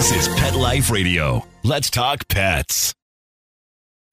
This 0.00 0.28
is 0.28 0.28
Pet 0.34 0.54
Life 0.54 0.90
Radio. 0.90 1.44
Let's 1.62 1.90
talk 1.90 2.26
pets. 2.26 2.94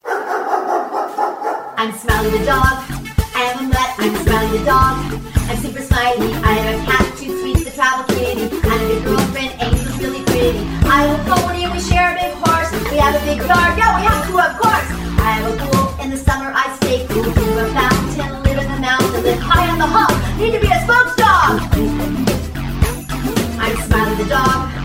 I'm 0.03 1.93
Smiley 1.95 2.31
the 2.31 2.43
dog. 2.43 2.83
I 3.31 3.55
am 3.55 3.59
a 3.59 3.67
mutt. 3.71 3.95
I'm 3.95 4.13
Smiley 4.19 4.57
the 4.57 4.65
dog. 4.65 4.97
I'm 5.47 5.57
super 5.63 5.79
smiley. 5.81 6.33
I 6.43 6.51
have 6.59 6.75
a 6.75 6.85
cat, 6.91 7.17
too 7.17 7.31
sweet, 7.39 7.63
the 7.63 7.71
travel 7.71 8.03
kitty. 8.13 8.51
I'm 8.67 8.83
a 8.83 8.87
big 8.89 9.03
girlfriend. 9.05 9.61
Angel's 9.63 9.97
really 10.03 10.23
pretty. 10.25 10.59
I 10.91 11.07
have 11.07 11.23
a 11.23 11.23
pony 11.23 11.71
we 11.71 11.79
share 11.79 12.11
a 12.11 12.15
big 12.19 12.35
horse. 12.43 12.69
We 12.91 12.97
have 12.97 13.15
a 13.15 13.23
big 13.23 13.37
yard. 13.47 13.79
Yeah, 13.79 13.95
we 13.95 14.03
have 14.03 14.27
to, 14.27 14.33
of 14.43 14.59
course. 14.59 14.91
I 15.23 15.39
have 15.39 15.47
a 15.47 15.55
pool. 15.55 16.03
In 16.03 16.09
the 16.09 16.17
summer 16.17 16.51
I 16.53 16.67
stay 16.83 17.07
cool. 17.07 17.23
To 17.23 17.63
a 17.63 17.71
fountain, 17.71 18.43
live 18.43 18.59
in 18.59 18.67
the 18.75 18.81
mountain, 18.83 19.23
live 19.23 19.39
high 19.39 19.71
on 19.71 19.79
the 19.79 19.87
hog. 19.87 20.11
Need 20.37 20.51
to 20.51 20.59
be 20.59 20.67
a 20.67 20.83
spokes 20.83 21.15
dog. 21.15 21.63
I'm 23.55 23.75
Smiley 23.87 24.15
the 24.21 24.27
dog. 24.27 24.76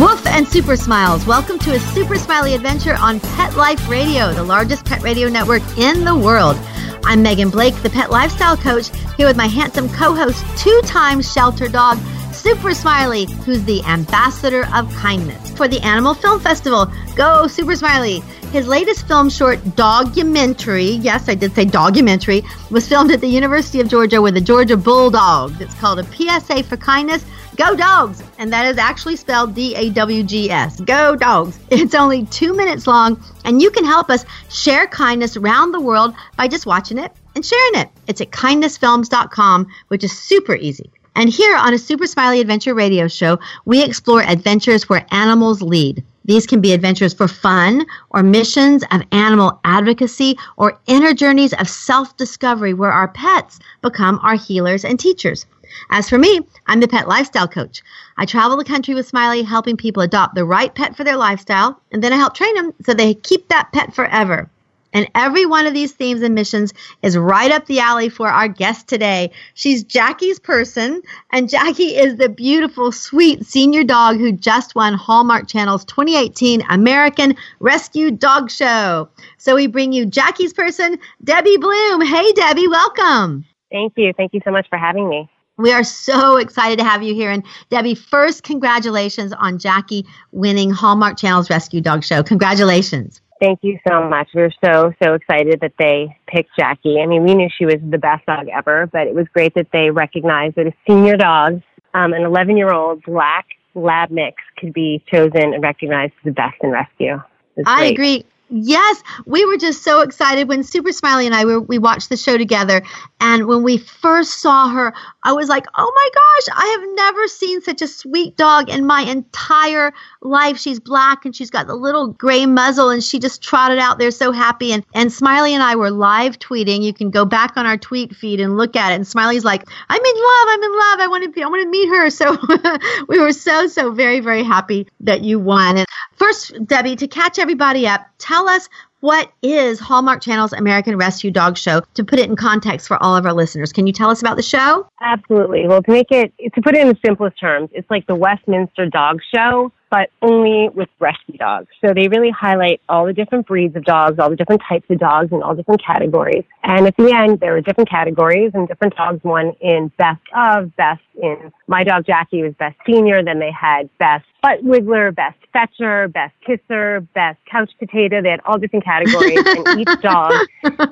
Woof 0.00 0.24
and 0.28 0.46
Super 0.46 0.76
Smiles. 0.76 1.26
Welcome 1.26 1.58
to 1.58 1.74
a 1.74 1.80
Super 1.80 2.14
Smiley 2.14 2.54
adventure 2.54 2.94
on 2.94 3.18
Pet 3.18 3.56
Life 3.56 3.88
Radio, 3.88 4.32
the 4.32 4.44
largest 4.44 4.84
pet 4.84 5.02
radio 5.02 5.28
network 5.28 5.62
in 5.76 6.04
the 6.04 6.14
world. 6.14 6.56
I'm 7.02 7.20
Megan 7.20 7.50
Blake, 7.50 7.74
the 7.82 7.90
pet 7.90 8.12
lifestyle 8.12 8.56
coach, 8.56 8.90
here 9.16 9.26
with 9.26 9.36
my 9.36 9.48
handsome 9.48 9.88
co 9.88 10.14
host, 10.14 10.44
two 10.56 10.80
time 10.84 11.20
shelter 11.20 11.66
dog, 11.66 11.98
Super 12.32 12.74
Smiley, 12.74 13.24
who's 13.44 13.64
the 13.64 13.82
ambassador 13.86 14.68
of 14.72 14.88
kindness 14.94 15.50
for 15.50 15.66
the 15.66 15.80
Animal 15.80 16.14
Film 16.14 16.38
Festival. 16.38 16.86
Go, 17.16 17.48
Super 17.48 17.74
Smiley! 17.74 18.22
His 18.52 18.68
latest 18.68 19.08
film 19.08 19.30
short, 19.30 19.76
Documentary, 19.76 20.84
yes, 20.84 21.26
I 21.26 21.34
did 21.34 21.54
say 21.54 21.64
documentary, 21.64 22.42
was 22.70 22.86
filmed 22.86 23.10
at 23.10 23.22
the 23.22 23.26
University 23.26 23.80
of 23.80 23.88
Georgia 23.88 24.20
with 24.20 24.34
the 24.34 24.42
Georgia 24.42 24.76
Bulldogs. 24.76 25.58
It's 25.58 25.72
called 25.76 26.00
a 26.00 26.04
PSA 26.04 26.62
for 26.64 26.76
Kindness. 26.76 27.24
Go 27.56 27.74
Dogs! 27.74 28.22
And 28.36 28.52
that 28.52 28.66
is 28.66 28.76
actually 28.76 29.16
spelled 29.16 29.54
D 29.54 29.74
A 29.74 29.88
W 29.88 30.22
G 30.22 30.50
S. 30.50 30.78
Go 30.82 31.16
Dogs! 31.16 31.58
It's 31.70 31.94
only 31.94 32.26
two 32.26 32.54
minutes 32.54 32.86
long, 32.86 33.24
and 33.46 33.62
you 33.62 33.70
can 33.70 33.86
help 33.86 34.10
us 34.10 34.26
share 34.50 34.86
kindness 34.86 35.38
around 35.38 35.72
the 35.72 35.80
world 35.80 36.14
by 36.36 36.46
just 36.46 36.66
watching 36.66 36.98
it 36.98 37.10
and 37.34 37.46
sharing 37.46 37.80
it. 37.80 37.88
It's 38.06 38.20
at 38.20 38.32
kindnessfilms.com, 38.32 39.66
which 39.88 40.04
is 40.04 40.12
super 40.12 40.56
easy. 40.56 40.90
And 41.16 41.30
here 41.30 41.56
on 41.56 41.72
a 41.72 41.78
Super 41.78 42.06
Smiley 42.06 42.42
Adventure 42.42 42.74
radio 42.74 43.08
show, 43.08 43.38
we 43.64 43.82
explore 43.82 44.20
adventures 44.20 44.90
where 44.90 45.06
animals 45.10 45.62
lead. 45.62 46.04
These 46.24 46.46
can 46.46 46.60
be 46.60 46.72
adventures 46.72 47.14
for 47.14 47.26
fun 47.26 47.84
or 48.10 48.22
missions 48.22 48.84
of 48.90 49.02
animal 49.12 49.60
advocacy 49.64 50.38
or 50.56 50.78
inner 50.86 51.14
journeys 51.14 51.52
of 51.54 51.68
self 51.68 52.16
discovery 52.16 52.74
where 52.74 52.92
our 52.92 53.08
pets 53.08 53.58
become 53.80 54.20
our 54.22 54.36
healers 54.36 54.84
and 54.84 55.00
teachers. 55.00 55.46
As 55.90 56.08
for 56.08 56.18
me, 56.18 56.40
I'm 56.66 56.80
the 56.80 56.88
pet 56.88 57.08
lifestyle 57.08 57.48
coach. 57.48 57.82
I 58.16 58.26
travel 58.26 58.56
the 58.56 58.64
country 58.64 58.94
with 58.94 59.08
Smiley, 59.08 59.42
helping 59.42 59.76
people 59.76 60.02
adopt 60.02 60.34
the 60.34 60.44
right 60.44 60.72
pet 60.74 60.94
for 60.96 61.02
their 61.02 61.16
lifestyle, 61.16 61.80
and 61.90 62.04
then 62.04 62.12
I 62.12 62.16
help 62.16 62.34
train 62.34 62.54
them 62.54 62.74
so 62.84 62.92
they 62.94 63.14
keep 63.14 63.48
that 63.48 63.72
pet 63.72 63.94
forever. 63.94 64.50
And 64.92 65.08
every 65.14 65.46
one 65.46 65.66
of 65.66 65.74
these 65.74 65.92
themes 65.92 66.22
and 66.22 66.34
missions 66.34 66.74
is 67.02 67.16
right 67.16 67.50
up 67.50 67.66
the 67.66 67.80
alley 67.80 68.08
for 68.08 68.28
our 68.28 68.48
guest 68.48 68.88
today. 68.88 69.30
She's 69.54 69.82
Jackie's 69.82 70.38
person, 70.38 71.02
and 71.30 71.48
Jackie 71.48 71.96
is 71.96 72.16
the 72.16 72.28
beautiful, 72.28 72.92
sweet 72.92 73.46
senior 73.46 73.84
dog 73.84 74.18
who 74.18 74.32
just 74.32 74.74
won 74.74 74.94
Hallmark 74.94 75.48
Channel's 75.48 75.84
2018 75.86 76.62
American 76.68 77.34
Rescue 77.60 78.10
Dog 78.10 78.50
Show. 78.50 79.08
So 79.38 79.54
we 79.54 79.66
bring 79.66 79.92
you 79.92 80.04
Jackie's 80.04 80.52
person, 80.52 80.98
Debbie 81.24 81.56
Bloom. 81.56 82.02
Hey, 82.02 82.32
Debbie, 82.32 82.68
welcome. 82.68 83.46
Thank 83.70 83.94
you. 83.96 84.12
Thank 84.14 84.34
you 84.34 84.40
so 84.44 84.50
much 84.50 84.68
for 84.68 84.76
having 84.76 85.08
me. 85.08 85.30
We 85.56 85.72
are 85.72 85.84
so 85.84 86.36
excited 86.36 86.78
to 86.78 86.84
have 86.84 87.02
you 87.02 87.14
here. 87.14 87.30
And 87.30 87.44
Debbie, 87.70 87.94
first, 87.94 88.42
congratulations 88.42 89.32
on 89.32 89.58
Jackie 89.58 90.04
winning 90.32 90.70
Hallmark 90.70 91.16
Channel's 91.16 91.48
Rescue 91.48 91.80
Dog 91.80 92.04
Show. 92.04 92.22
Congratulations. 92.22 93.21
Thank 93.42 93.64
you 93.64 93.80
so 93.88 94.08
much. 94.08 94.28
We 94.36 94.42
are 94.42 94.52
so, 94.64 94.94
so 95.02 95.14
excited 95.14 95.62
that 95.62 95.72
they 95.76 96.16
picked 96.28 96.50
Jackie. 96.56 97.00
I 97.00 97.06
mean, 97.06 97.24
we 97.24 97.34
knew 97.34 97.48
she 97.58 97.66
was 97.66 97.78
the 97.84 97.98
best 97.98 98.24
dog 98.24 98.46
ever, 98.46 98.86
but 98.86 99.08
it 99.08 99.16
was 99.16 99.26
great 99.34 99.52
that 99.56 99.66
they 99.72 99.90
recognized 99.90 100.54
that 100.54 100.68
a 100.68 100.72
senior 100.86 101.16
dog, 101.16 101.60
um, 101.92 102.12
an 102.12 102.22
11 102.22 102.56
year 102.56 102.72
old 102.72 103.02
black 103.02 103.46
lab 103.74 104.12
mix, 104.12 104.36
could 104.58 104.72
be 104.72 105.02
chosen 105.12 105.54
and 105.54 105.60
recognized 105.60 106.12
as 106.18 106.24
the 106.26 106.30
best 106.30 106.54
in 106.62 106.70
rescue. 106.70 107.20
I 107.66 107.86
agree. 107.86 108.24
Yes, 108.54 109.02
we 109.24 109.46
were 109.46 109.56
just 109.56 109.82
so 109.82 110.02
excited 110.02 110.46
when 110.46 110.62
Super 110.62 110.92
Smiley 110.92 111.24
and 111.24 111.34
I 111.34 111.46
were, 111.46 111.58
we 111.58 111.78
watched 111.78 112.10
the 112.10 112.18
show 112.18 112.36
together, 112.36 112.82
and 113.18 113.46
when 113.46 113.62
we 113.62 113.78
first 113.78 114.40
saw 114.40 114.68
her, 114.68 114.92
I 115.22 115.32
was 115.32 115.48
like, 115.48 115.66
"Oh 115.74 115.90
my 115.94 116.08
gosh, 116.12 116.54
I 116.54 116.66
have 116.78 116.94
never 116.94 117.28
seen 117.28 117.62
such 117.62 117.80
a 117.80 117.86
sweet 117.86 118.36
dog 118.36 118.68
in 118.68 118.84
my 118.84 119.02
entire 119.02 119.94
life. 120.20 120.58
She's 120.58 120.80
black 120.80 121.24
and 121.24 121.34
she's 121.34 121.48
got 121.48 121.66
the 121.66 121.74
little 121.74 122.08
gray 122.08 122.44
muzzle, 122.44 122.90
and 122.90 123.02
she 123.02 123.18
just 123.18 123.42
trotted 123.42 123.78
out 123.78 123.98
there 123.98 124.10
so 124.10 124.32
happy." 124.32 124.72
And 124.72 124.84
and 124.92 125.10
Smiley 125.10 125.54
and 125.54 125.62
I 125.62 125.76
were 125.76 125.90
live 125.90 126.38
tweeting. 126.38 126.82
You 126.82 126.92
can 126.92 127.08
go 127.10 127.24
back 127.24 127.56
on 127.56 127.64
our 127.64 127.78
tweet 127.78 128.14
feed 128.14 128.38
and 128.38 128.58
look 128.58 128.76
at 128.76 128.92
it. 128.92 128.96
And 128.96 129.06
Smiley's 129.06 129.44
like, 129.46 129.66
"I'm 129.88 130.04
in 130.04 130.14
love. 130.14 130.46
I'm 130.48 130.62
in 130.62 130.72
love. 130.72 131.00
I 131.00 131.06
want 131.08 131.24
to 131.24 131.30
be. 131.30 131.42
I 131.42 131.48
want 131.48 131.62
to 131.62 131.70
meet 131.70 131.88
her." 131.88 132.10
So 132.22 132.36
we 133.08 133.18
were 133.18 133.32
so 133.32 133.66
so 133.66 133.92
very 133.92 134.20
very 134.20 134.42
happy 134.42 134.86
that 135.00 135.22
you 135.22 135.38
won. 135.38 135.78
And 135.78 135.86
first, 136.22 136.66
Debbie, 136.66 136.96
to 136.96 137.08
catch 137.08 137.38
everybody 137.38 137.86
up, 137.86 138.06
tell 138.18 138.48
us 138.48 138.68
what 139.00 139.32
is 139.42 139.80
Hallmark 139.80 140.22
Channel's 140.22 140.52
American 140.52 140.96
Rescue 140.96 141.32
Dog 141.32 141.58
Show 141.58 141.82
to 141.94 142.04
put 142.04 142.20
it 142.20 142.28
in 142.28 142.36
context 142.36 142.86
for 142.86 143.02
all 143.02 143.16
of 143.16 143.26
our 143.26 143.32
listeners. 143.32 143.72
Can 143.72 143.88
you 143.88 143.92
tell 143.92 144.08
us 144.08 144.20
about 144.20 144.36
the 144.36 144.42
show? 144.42 144.86
Absolutely. 145.00 145.66
Well, 145.66 145.82
to 145.82 145.90
make 145.90 146.12
it, 146.12 146.32
to 146.54 146.62
put 146.62 146.76
it 146.76 146.82
in 146.82 146.88
the 146.88 146.98
simplest 147.04 147.40
terms, 147.40 147.70
it's 147.72 147.90
like 147.90 148.06
the 148.06 148.14
Westminster 148.14 148.86
Dog 148.86 149.18
Show, 149.34 149.72
but 149.92 150.08
only 150.22 150.70
with 150.70 150.88
rescue 151.00 151.36
dogs. 151.36 151.68
So 151.84 151.92
they 151.92 152.08
really 152.08 152.30
highlight 152.30 152.80
all 152.88 153.04
the 153.04 153.12
different 153.12 153.46
breeds 153.46 153.76
of 153.76 153.84
dogs, 153.84 154.18
all 154.18 154.30
the 154.30 154.36
different 154.36 154.62
types 154.66 154.86
of 154.88 154.98
dogs, 154.98 155.30
and 155.32 155.42
all 155.42 155.54
different 155.54 155.84
categories. 155.84 156.44
And 156.62 156.86
at 156.86 156.96
the 156.96 157.12
end, 157.12 157.40
there 157.40 157.52
were 157.52 157.60
different 157.60 157.90
categories, 157.90 158.52
and 158.54 158.66
different 158.66 158.96
dogs 158.96 159.22
won 159.22 159.52
in 159.60 159.92
best 159.98 160.22
of, 160.34 160.74
best 160.76 161.02
in. 161.22 161.52
My 161.66 161.84
dog 161.84 162.06
Jackie 162.06 162.42
was 162.42 162.54
best 162.54 162.76
senior. 162.86 163.22
Then 163.22 163.38
they 163.38 163.52
had 163.52 163.90
best 163.98 164.24
butt 164.42 164.64
wiggler, 164.64 165.14
best 165.14 165.36
fetcher, 165.52 166.08
best 166.08 166.32
kisser, 166.46 167.00
best 167.14 167.38
couch 167.50 167.70
potato. 167.78 168.22
They 168.22 168.30
had 168.30 168.40
all 168.46 168.56
different 168.56 168.86
categories, 168.86 169.44
and 169.46 169.78
each 169.78 170.00
dog 170.00 170.32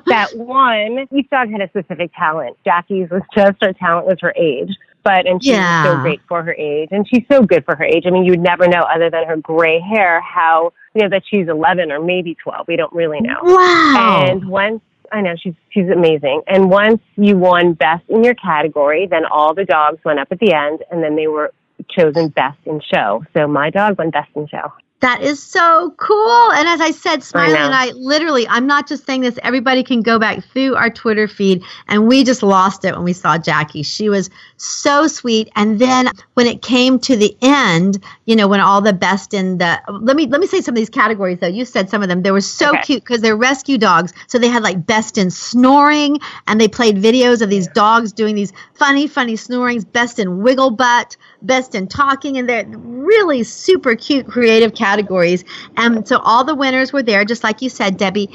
that 0.05 0.29
won, 0.35 1.07
each 1.11 1.29
dog 1.31 1.49
had 1.49 1.61
a 1.61 1.69
specific 1.69 2.11
talent. 2.15 2.55
Jackie's 2.63 3.09
was 3.09 3.23
just 3.35 3.57
her 3.63 3.73
talent 3.73 4.05
was 4.05 4.17
her 4.21 4.33
age 4.37 4.69
but 5.03 5.25
and 5.27 5.43
she's 5.43 5.53
Yeah. 5.53 5.83
so 5.83 6.01
great 6.01 6.21
for 6.27 6.43
her 6.43 6.53
age 6.53 6.89
and 6.91 7.07
she's 7.07 7.23
so 7.31 7.41
good 7.41 7.65
for 7.65 7.75
her 7.75 7.83
age. 7.83 8.03
I 8.05 8.09
mean, 8.11 8.23
you 8.25 8.31
would 8.31 8.39
never 8.41 8.67
know 8.67 8.81
other 8.81 9.09
than 9.09 9.25
her 9.27 9.37
gray 9.37 9.79
hair 9.79 10.21
how 10.21 10.73
you 10.93 11.01
know 11.03 11.09
that 11.09 11.23
she's 11.29 11.47
11 11.47 11.91
or 11.91 11.99
maybe 11.99 12.35
12. 12.35 12.67
We 12.67 12.75
don't 12.75 12.93
really 12.93 13.21
know. 13.21 13.37
Wow. 13.43 14.25
And 14.27 14.47
once 14.47 14.81
I 15.11 15.21
know 15.21 15.35
she's 15.37 15.53
she's 15.69 15.89
amazing. 15.89 16.41
And 16.47 16.69
once 16.69 17.01
you 17.17 17.37
won 17.37 17.73
best 17.73 18.03
in 18.09 18.23
your 18.23 18.35
category, 18.35 19.07
then 19.07 19.25
all 19.25 19.53
the 19.53 19.65
dogs 19.65 19.99
went 20.05 20.19
up 20.19 20.29
at 20.31 20.39
the 20.39 20.53
end, 20.53 20.83
and 20.89 21.03
then 21.03 21.15
they 21.15 21.27
were 21.27 21.51
chosen 21.89 22.29
best 22.29 22.57
in 22.65 22.79
show. 22.93 23.23
So 23.35 23.47
my 23.47 23.69
dog 23.69 23.97
won 23.97 24.09
best 24.11 24.29
in 24.35 24.47
show. 24.47 24.71
That 25.01 25.23
is 25.23 25.41
so 25.41 25.95
cool. 25.97 26.51
And 26.53 26.67
as 26.67 26.79
I 26.79 26.91
said, 26.91 27.23
Smiley 27.23 27.53
know. 27.53 27.65
and 27.65 27.73
I 27.73 27.91
literally, 27.95 28.47
I'm 28.47 28.67
not 28.67 28.87
just 28.87 29.05
saying 29.05 29.21
this, 29.21 29.39
everybody 29.41 29.83
can 29.83 30.01
go 30.03 30.19
back 30.19 30.43
through 30.45 30.75
our 30.75 30.91
Twitter 30.91 31.27
feed. 31.27 31.63
And 31.87 32.07
we 32.07 32.23
just 32.23 32.43
lost 32.43 32.85
it 32.85 32.93
when 32.95 33.03
we 33.03 33.13
saw 33.13 33.37
Jackie. 33.39 33.81
She 33.81 34.09
was 34.09 34.29
so 34.57 35.07
sweet. 35.07 35.49
And 35.55 35.79
then 35.79 36.09
when 36.35 36.45
it 36.45 36.61
came 36.61 36.99
to 36.99 37.15
the 37.15 37.35
end, 37.41 38.03
you 38.25 38.35
know, 38.35 38.47
when 38.47 38.59
all 38.59 38.79
the 38.81 38.93
best 38.93 39.33
in 39.33 39.57
the, 39.57 39.81
let 39.89 40.15
me, 40.15 40.27
let 40.27 40.39
me 40.39 40.45
say 40.45 40.61
some 40.61 40.73
of 40.73 40.77
these 40.77 40.89
categories 40.89 41.39
though. 41.39 41.47
You 41.47 41.65
said 41.65 41.89
some 41.89 42.03
of 42.03 42.07
them. 42.09 42.21
They 42.21 42.31
were 42.31 42.41
so 42.41 42.75
Okay. 42.75 42.83
cute 42.83 43.03
because 43.03 43.21
they're 43.21 43.35
rescue 43.35 43.79
dogs. 43.79 44.13
So 44.27 44.37
they 44.37 44.49
had 44.49 44.61
like 44.63 44.85
best 44.85 45.17
in 45.17 45.31
snoring 45.31 46.19
and 46.45 46.61
they 46.61 46.67
played 46.67 46.97
videos 46.97 47.41
of 47.41 47.49
these 47.49 47.67
dogs 47.67 48.13
doing 48.13 48.35
these 48.35 48.53
funny, 48.75 49.07
funny 49.07 49.33
snorings, 49.33 49.83
best 49.91 50.19
in 50.19 50.43
wiggle 50.43 50.71
butt, 50.71 51.17
best 51.41 51.75
in 51.75 51.87
talking. 51.87 52.37
And 52.37 52.47
they're 52.47 52.65
really 52.67 53.43
super 53.43 53.95
cute, 53.95 54.27
creative 54.27 54.73
categories. 54.73 55.43
And 55.77 56.07
so 56.07 56.17
all 56.19 56.43
the 56.43 56.55
winners 56.55 56.93
were 56.93 57.03
there, 57.03 57.25
just 57.25 57.43
like 57.43 57.61
you 57.61 57.69
said, 57.69 57.97
Debbie. 57.97 58.29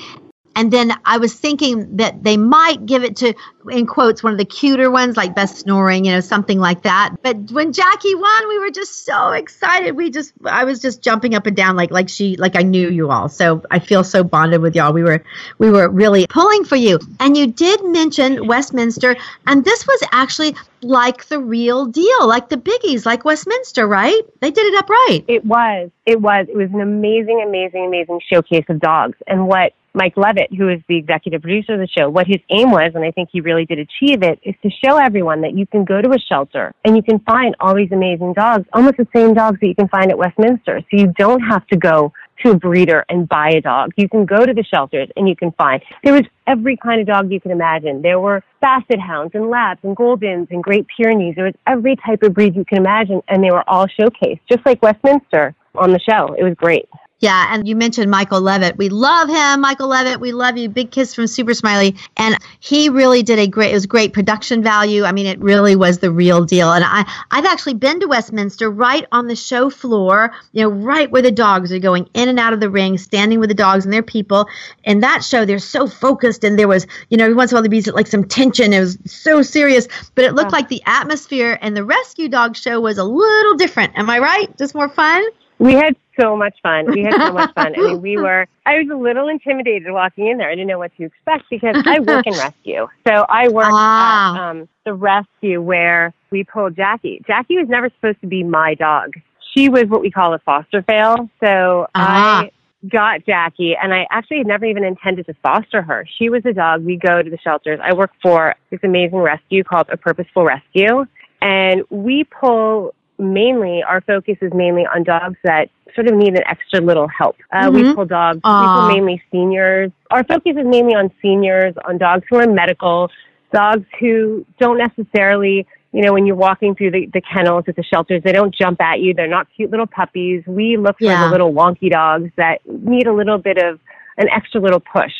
And 0.57 0.73
then 0.73 0.93
I 1.05 1.19
was 1.19 1.35
thinking 1.35 1.99
that 1.99 2.25
they 2.25 2.39
might 2.39 2.87
give 2.87 3.05
it 3.05 3.17
to, 3.17 3.35
in 3.71 3.87
quotes, 3.87 4.23
one 4.23 4.33
of 4.33 4.39
the 4.39 4.47
cuter 4.47 4.91
ones, 4.91 5.17
like 5.17 5.35
best 5.35 5.59
snoring, 5.59 6.07
you 6.07 6.13
know, 6.13 6.21
something 6.21 6.59
like 6.59 6.83
that. 6.83 7.15
But 7.23 7.53
when 7.53 7.75
Jackie 7.75 8.15
won, 8.15 8.49
we 8.49 8.59
were 8.59 8.71
just 8.71 9.05
so 9.05 9.33
excited. 9.33 9.95
We 9.95 10.11
just, 10.11 10.33
I 10.47 10.65
was 10.65 10.81
just 10.81 11.03
jumping 11.03 11.35
up 11.35 11.47
and 11.47 11.55
down, 11.55 11.77
like, 11.77 11.91
like 11.91 12.09
she, 12.09 12.37
like 12.37 12.57
I 12.57 12.63
knew 12.63 12.89
you 12.89 13.11
all. 13.11 13.29
So 13.29 13.63
I 13.71 13.79
feel 13.79 14.03
so 14.03 14.25
bonded 14.25 14.63
with 14.63 14.75
y'all. 14.75 14.95
We 14.95 15.03
were, 15.03 15.23
we 15.59 15.71
were 15.71 15.91
really 15.91 16.27
pulling 16.27 16.65
for 16.65 16.77
you. 16.77 16.99
And 17.21 17.37
you 17.37 17.49
did 17.49 17.85
mention 17.85 18.47
Westminster, 18.47 19.15
and 19.47 19.63
this 19.63 19.87
was 19.87 20.03
actually 20.11 20.57
like 20.81 21.27
the 21.27 21.39
real 21.39 21.85
deal, 21.85 22.27
like 22.27 22.49
the 22.49 22.57
biggies, 22.57 23.05
like 23.05 23.27
Westminster, 23.27 23.87
right? 23.87 24.23
They 24.41 24.51
did 24.51 24.73
it 24.73 24.79
up 24.79 24.89
right. 24.89 25.25
It 25.29 25.45
was. 25.45 25.91
It 26.07 26.21
was. 26.21 26.47
It 26.49 26.57
was 26.57 26.71
an 26.73 26.81
amazing, 26.81 27.43
amazing, 27.47 27.87
amazing 27.87 28.21
showcase 28.27 28.65
of 28.69 28.81
dogs. 28.81 29.19
And 29.27 29.49
what 29.49 29.75
Mike 29.97 30.17
Levitt, 30.19 30.53
who 30.55 30.69
is 30.69 30.81
the 30.89 30.97
executive 30.99 31.41
producer 31.41 31.73
of 31.73 31.81
the 31.81 31.89
show, 31.89 32.11
what 32.11 32.27
his 32.27 32.37
aim 32.51 32.71
was, 32.71 32.93
and 32.95 33.03
I 33.03 33.11
think 33.11 33.31
he 33.33 33.41
really 33.41 33.65
did 33.65 33.79
achieve 33.79 34.23
it, 34.23 34.39
is 34.43 34.55
to 34.63 34.71
show 34.85 34.99
everyone 34.99 35.41
that 35.41 35.57
you 35.57 35.67
can 35.67 35.87
go 35.87 36.03
to 36.03 36.11
a 36.11 36.19
shelter 36.19 36.75
and 36.85 36.95
you 36.95 37.03
can 37.03 37.19
find 37.21 37.57
all 37.61 37.75
these 37.75 37.91
amazing 37.91 38.35
dogs, 38.35 38.67
almost 38.75 38.99
the 38.99 39.09
same 39.17 39.33
dogs 39.33 39.59
that 39.61 39.67
you 39.67 39.75
can 39.75 39.89
find 39.89 40.11
at 40.11 40.19
Westminster. 40.19 40.81
So 40.83 40.99
you 40.99 41.15
don't 41.19 41.41
have 41.41 41.67
to 41.69 41.79
go 41.79 42.13
to 42.45 42.51
a 42.51 42.55
breeder 42.55 43.07
and 43.09 43.27
buy 43.27 43.53
a 43.57 43.63
dog. 43.63 43.93
You 43.97 44.07
can 44.07 44.27
go 44.27 44.45
to 44.45 44.53
the 44.53 44.63
shelters 44.65 45.09
and 45.17 45.27
you 45.27 45.35
can 45.35 45.53
find. 45.53 45.83
There 46.05 46.13
was 46.13 46.25
every 46.47 46.77
kind 46.77 47.01
of 47.01 47.07
dog 47.07 47.33
you 47.33 47.41
can 47.41 47.51
imagine. 47.51 48.03
There 48.03 48.21
were 48.21 48.45
basset 48.61 49.01
hounds 49.01 49.35
and 49.35 49.49
labs 49.49 49.81
and 49.83 49.97
goldens 49.97 50.51
and 50.51 50.63
Great 50.63 50.87
Pyrenees. 50.95 51.37
There 51.37 51.47
was 51.47 51.55
every 51.67 51.97
type 51.97 52.23
of 52.23 52.35
breed 52.35 52.55
you 52.55 52.67
can 52.67 52.77
imagine 52.77 53.23
and 53.29 53.43
they 53.43 53.51
were 53.51 53.65
all 53.67 53.87
showcased, 53.87 54.41
just 54.47 54.67
like 54.67 54.83
Westminster 54.83 55.55
on 55.75 55.93
the 55.93 56.01
show. 56.01 56.35
It 56.39 56.45
was 56.45 56.53
great. 56.55 56.87
Yeah, 57.19 57.55
and 57.55 57.67
you 57.67 57.77
mentioned 57.77 58.11
Michael 58.11 58.43
Levitt. 58.43 58.77
We 58.77 58.91
love 58.91 59.31
him, 59.31 59.63
Michael 59.63 59.89
Levitt. 59.89 60.21
We 60.21 60.33
love 60.33 60.59
you. 60.59 60.69
Big 60.69 60.91
kiss 60.91 61.15
from 61.15 61.27
Super 61.27 61.55
Smiley. 61.55 61.97
And 62.15 62.37
he 62.61 62.91
really 62.91 63.23
did 63.23 63.39
a 63.39 63.47
great. 63.47 63.71
It 63.71 63.75
was 63.75 63.87
great 63.87 64.13
production 64.13 64.63
value. 64.63 65.05
I 65.05 65.13
mean, 65.13 65.25
it 65.25 65.41
really 65.41 65.77
was 65.77 65.99
the 65.99 66.11
real 66.11 66.45
deal. 66.45 66.71
And 66.71 66.85
I, 66.87 67.11
I've 67.31 67.47
actually 67.47 67.73
been 67.75 68.01
to 68.01 68.07
Westminster, 68.07 68.71
right 68.71 69.07
on 69.13 69.29
the 69.29 69.35
show 69.35 69.71
floor. 69.71 70.33
You 70.53 70.65
know, 70.65 70.69
right 70.69 71.11
where 71.11 71.23
the 71.23 71.33
dogs 71.33 71.73
are 71.73 71.79
going 71.79 72.11
in 72.13 72.29
and 72.29 72.39
out 72.39 72.53
of 72.53 72.61
the 72.61 72.69
ring, 72.69 72.99
standing 72.99 73.41
with 73.41 73.49
the 73.49 73.55
dogs 73.55 73.87
and 73.87 73.95
their 73.95 74.03
people. 74.03 74.47
And 74.85 75.03
that 75.03 75.25
show, 75.25 75.47
they're 75.47 75.59
so 75.59 75.87
focused, 75.87 76.45
and 76.45 76.59
there 76.59 76.69
was, 76.69 76.87
you 77.09 77.17
know, 77.17 77.25
every 77.25 77.35
once 77.35 77.51
in 77.51 77.55
a 77.55 77.57
while 77.57 77.63
there'd 77.63 77.85
be 77.85 77.91
like 77.93 78.09
some 78.09 78.25
tension. 78.25 78.75
It 78.75 78.81
was 78.81 78.99
so 79.07 79.41
serious, 79.41 79.89
but 80.15 80.27
it 80.27 80.35
looked 80.35 80.53
like 80.53 80.69
the 80.69 80.83
atmosphere 80.85 81.59
and 81.63 81.75
the 81.75 81.85
rescue 81.85 82.29
dog 82.29 82.57
show 82.57 82.79
was 82.79 82.99
a 82.99 83.05
little 83.05 83.55
different. 83.55 83.97
Am 83.97 84.11
I 84.11 84.19
right? 84.19 84.55
Just 84.59 84.75
more 84.75 84.91
fun. 84.91 85.25
We 85.59 85.73
had 85.73 85.97
so 86.21 86.37
much 86.37 86.55
fun. 86.63 86.87
We 86.93 87.03
had 87.03 87.15
so 87.15 87.33
much 87.33 87.53
fun. 87.55 87.75
I 87.77 87.79
mean, 87.81 88.03
we 88.03 88.17
were, 88.27 88.47
I 88.67 88.75
was 88.79 88.89
a 88.93 88.97
little 88.97 89.29
intimidated 89.29 89.91
walking 89.91 90.27
in 90.29 90.39
there. 90.39 90.49
I 90.51 90.55
didn't 90.55 90.69
know 90.69 90.79
what 90.79 90.93
to 90.97 91.05
expect 91.05 91.45
because 91.51 91.83
I 91.87 92.01
work 92.01 92.27
in 92.27 92.33
rescue. 92.39 92.87
So 93.07 93.27
I 93.29 93.49
work 93.49 93.69
Ah. 93.71 94.35
at 94.35 94.51
um, 94.51 94.69
the 94.85 94.93
rescue 94.95 95.61
where 95.63 96.13
we 96.31 96.45
pulled 96.45 96.77
Jackie. 96.77 97.23
Jackie 97.27 97.57
was 97.57 97.69
never 97.69 97.89
supposed 97.91 98.21
to 98.21 98.27
be 98.27 98.43
my 98.45 98.75
dog. 98.75 99.15
She 99.57 99.69
was 99.69 99.85
what 99.85 100.03
we 100.03 100.11
call 100.11 100.35
a 100.35 100.39
foster 100.41 100.83
fail. 100.83 101.31
So 101.43 101.87
Ah. 101.95 102.43
I 102.45 102.51
got 102.89 103.25
Jackie 103.25 103.75
and 103.81 103.93
I 103.95 104.07
actually 104.11 104.39
had 104.39 104.47
never 104.47 104.65
even 104.67 104.85
intended 104.85 105.27
to 105.27 105.35
foster 105.43 105.81
her. 105.83 106.07
She 106.19 106.29
was 106.29 106.45
a 106.45 106.53
dog. 106.53 106.85
We 106.85 106.97
go 106.97 107.23
to 107.23 107.29
the 107.31 107.39
shelters. 107.39 107.81
I 107.83 107.95
work 107.95 108.11
for 108.23 108.55
this 108.71 108.81
amazing 108.85 109.19
rescue 109.19 109.65
called 109.65 109.89
A 109.91 109.97
Purposeful 109.97 110.45
Rescue. 110.45 111.07
And 111.43 111.83
we 111.91 112.25
pull 112.25 112.95
mainly, 113.19 113.83
our 113.83 114.01
focus 114.01 114.37
is 114.41 114.53
mainly 114.55 114.87
on 114.87 115.03
dogs 115.03 115.37
that 115.45 115.69
sort 115.95 116.09
of 116.09 116.15
need 116.15 116.35
an 116.35 116.43
extra 116.47 116.81
little 116.81 117.09
help. 117.09 117.37
Uh, 117.53 117.71
We 117.73 117.83
Mhm. 117.83 117.95
pull 117.95 118.05
dogs, 118.05 118.41
we 118.45 118.69
pull 118.69 118.87
mainly 118.87 119.23
seniors. 119.31 119.91
Our 120.11 120.25
focus 120.25 120.57
is 120.57 120.67
mainly 120.67 120.95
on 120.95 121.11
seniors, 121.23 121.75
on 121.85 121.99
dogs 121.99 122.25
who 122.29 122.37
are 122.37 122.47
medical, 122.47 123.11
dogs 123.53 123.87
who 123.99 124.45
don't 124.59 124.77
necessarily, 124.79 125.67
you 125.93 126.03
know, 126.03 126.13
when 126.13 126.27
you're 126.27 126.37
walking 126.37 126.75
through 126.75 126.91
the, 126.91 127.07
the 127.15 127.23
kennels 127.23 127.65
at 127.69 127.77
the 127.77 127.83
shelters, 127.83 128.23
they 128.23 128.33
don't 128.33 128.55
jump 128.55 128.81
at 128.83 129.01
you. 129.01 129.15
They're 129.15 129.27
not 129.27 129.47
cute 129.57 129.71
little 129.71 129.87
puppies. 129.87 130.43
We 130.47 130.77
look 130.77 130.99
for 130.99 131.05
Yeah. 131.05 131.25
the 131.25 131.29
little 131.31 131.53
wonky 131.55 131.91
dogs 131.91 132.31
that 132.37 132.61
need 132.67 133.07
a 133.07 133.13
little 133.13 133.39
bit 133.39 133.57
of 133.57 133.79
an 134.19 134.29
extra 134.31 134.61
little 134.61 134.81
push. 134.81 135.13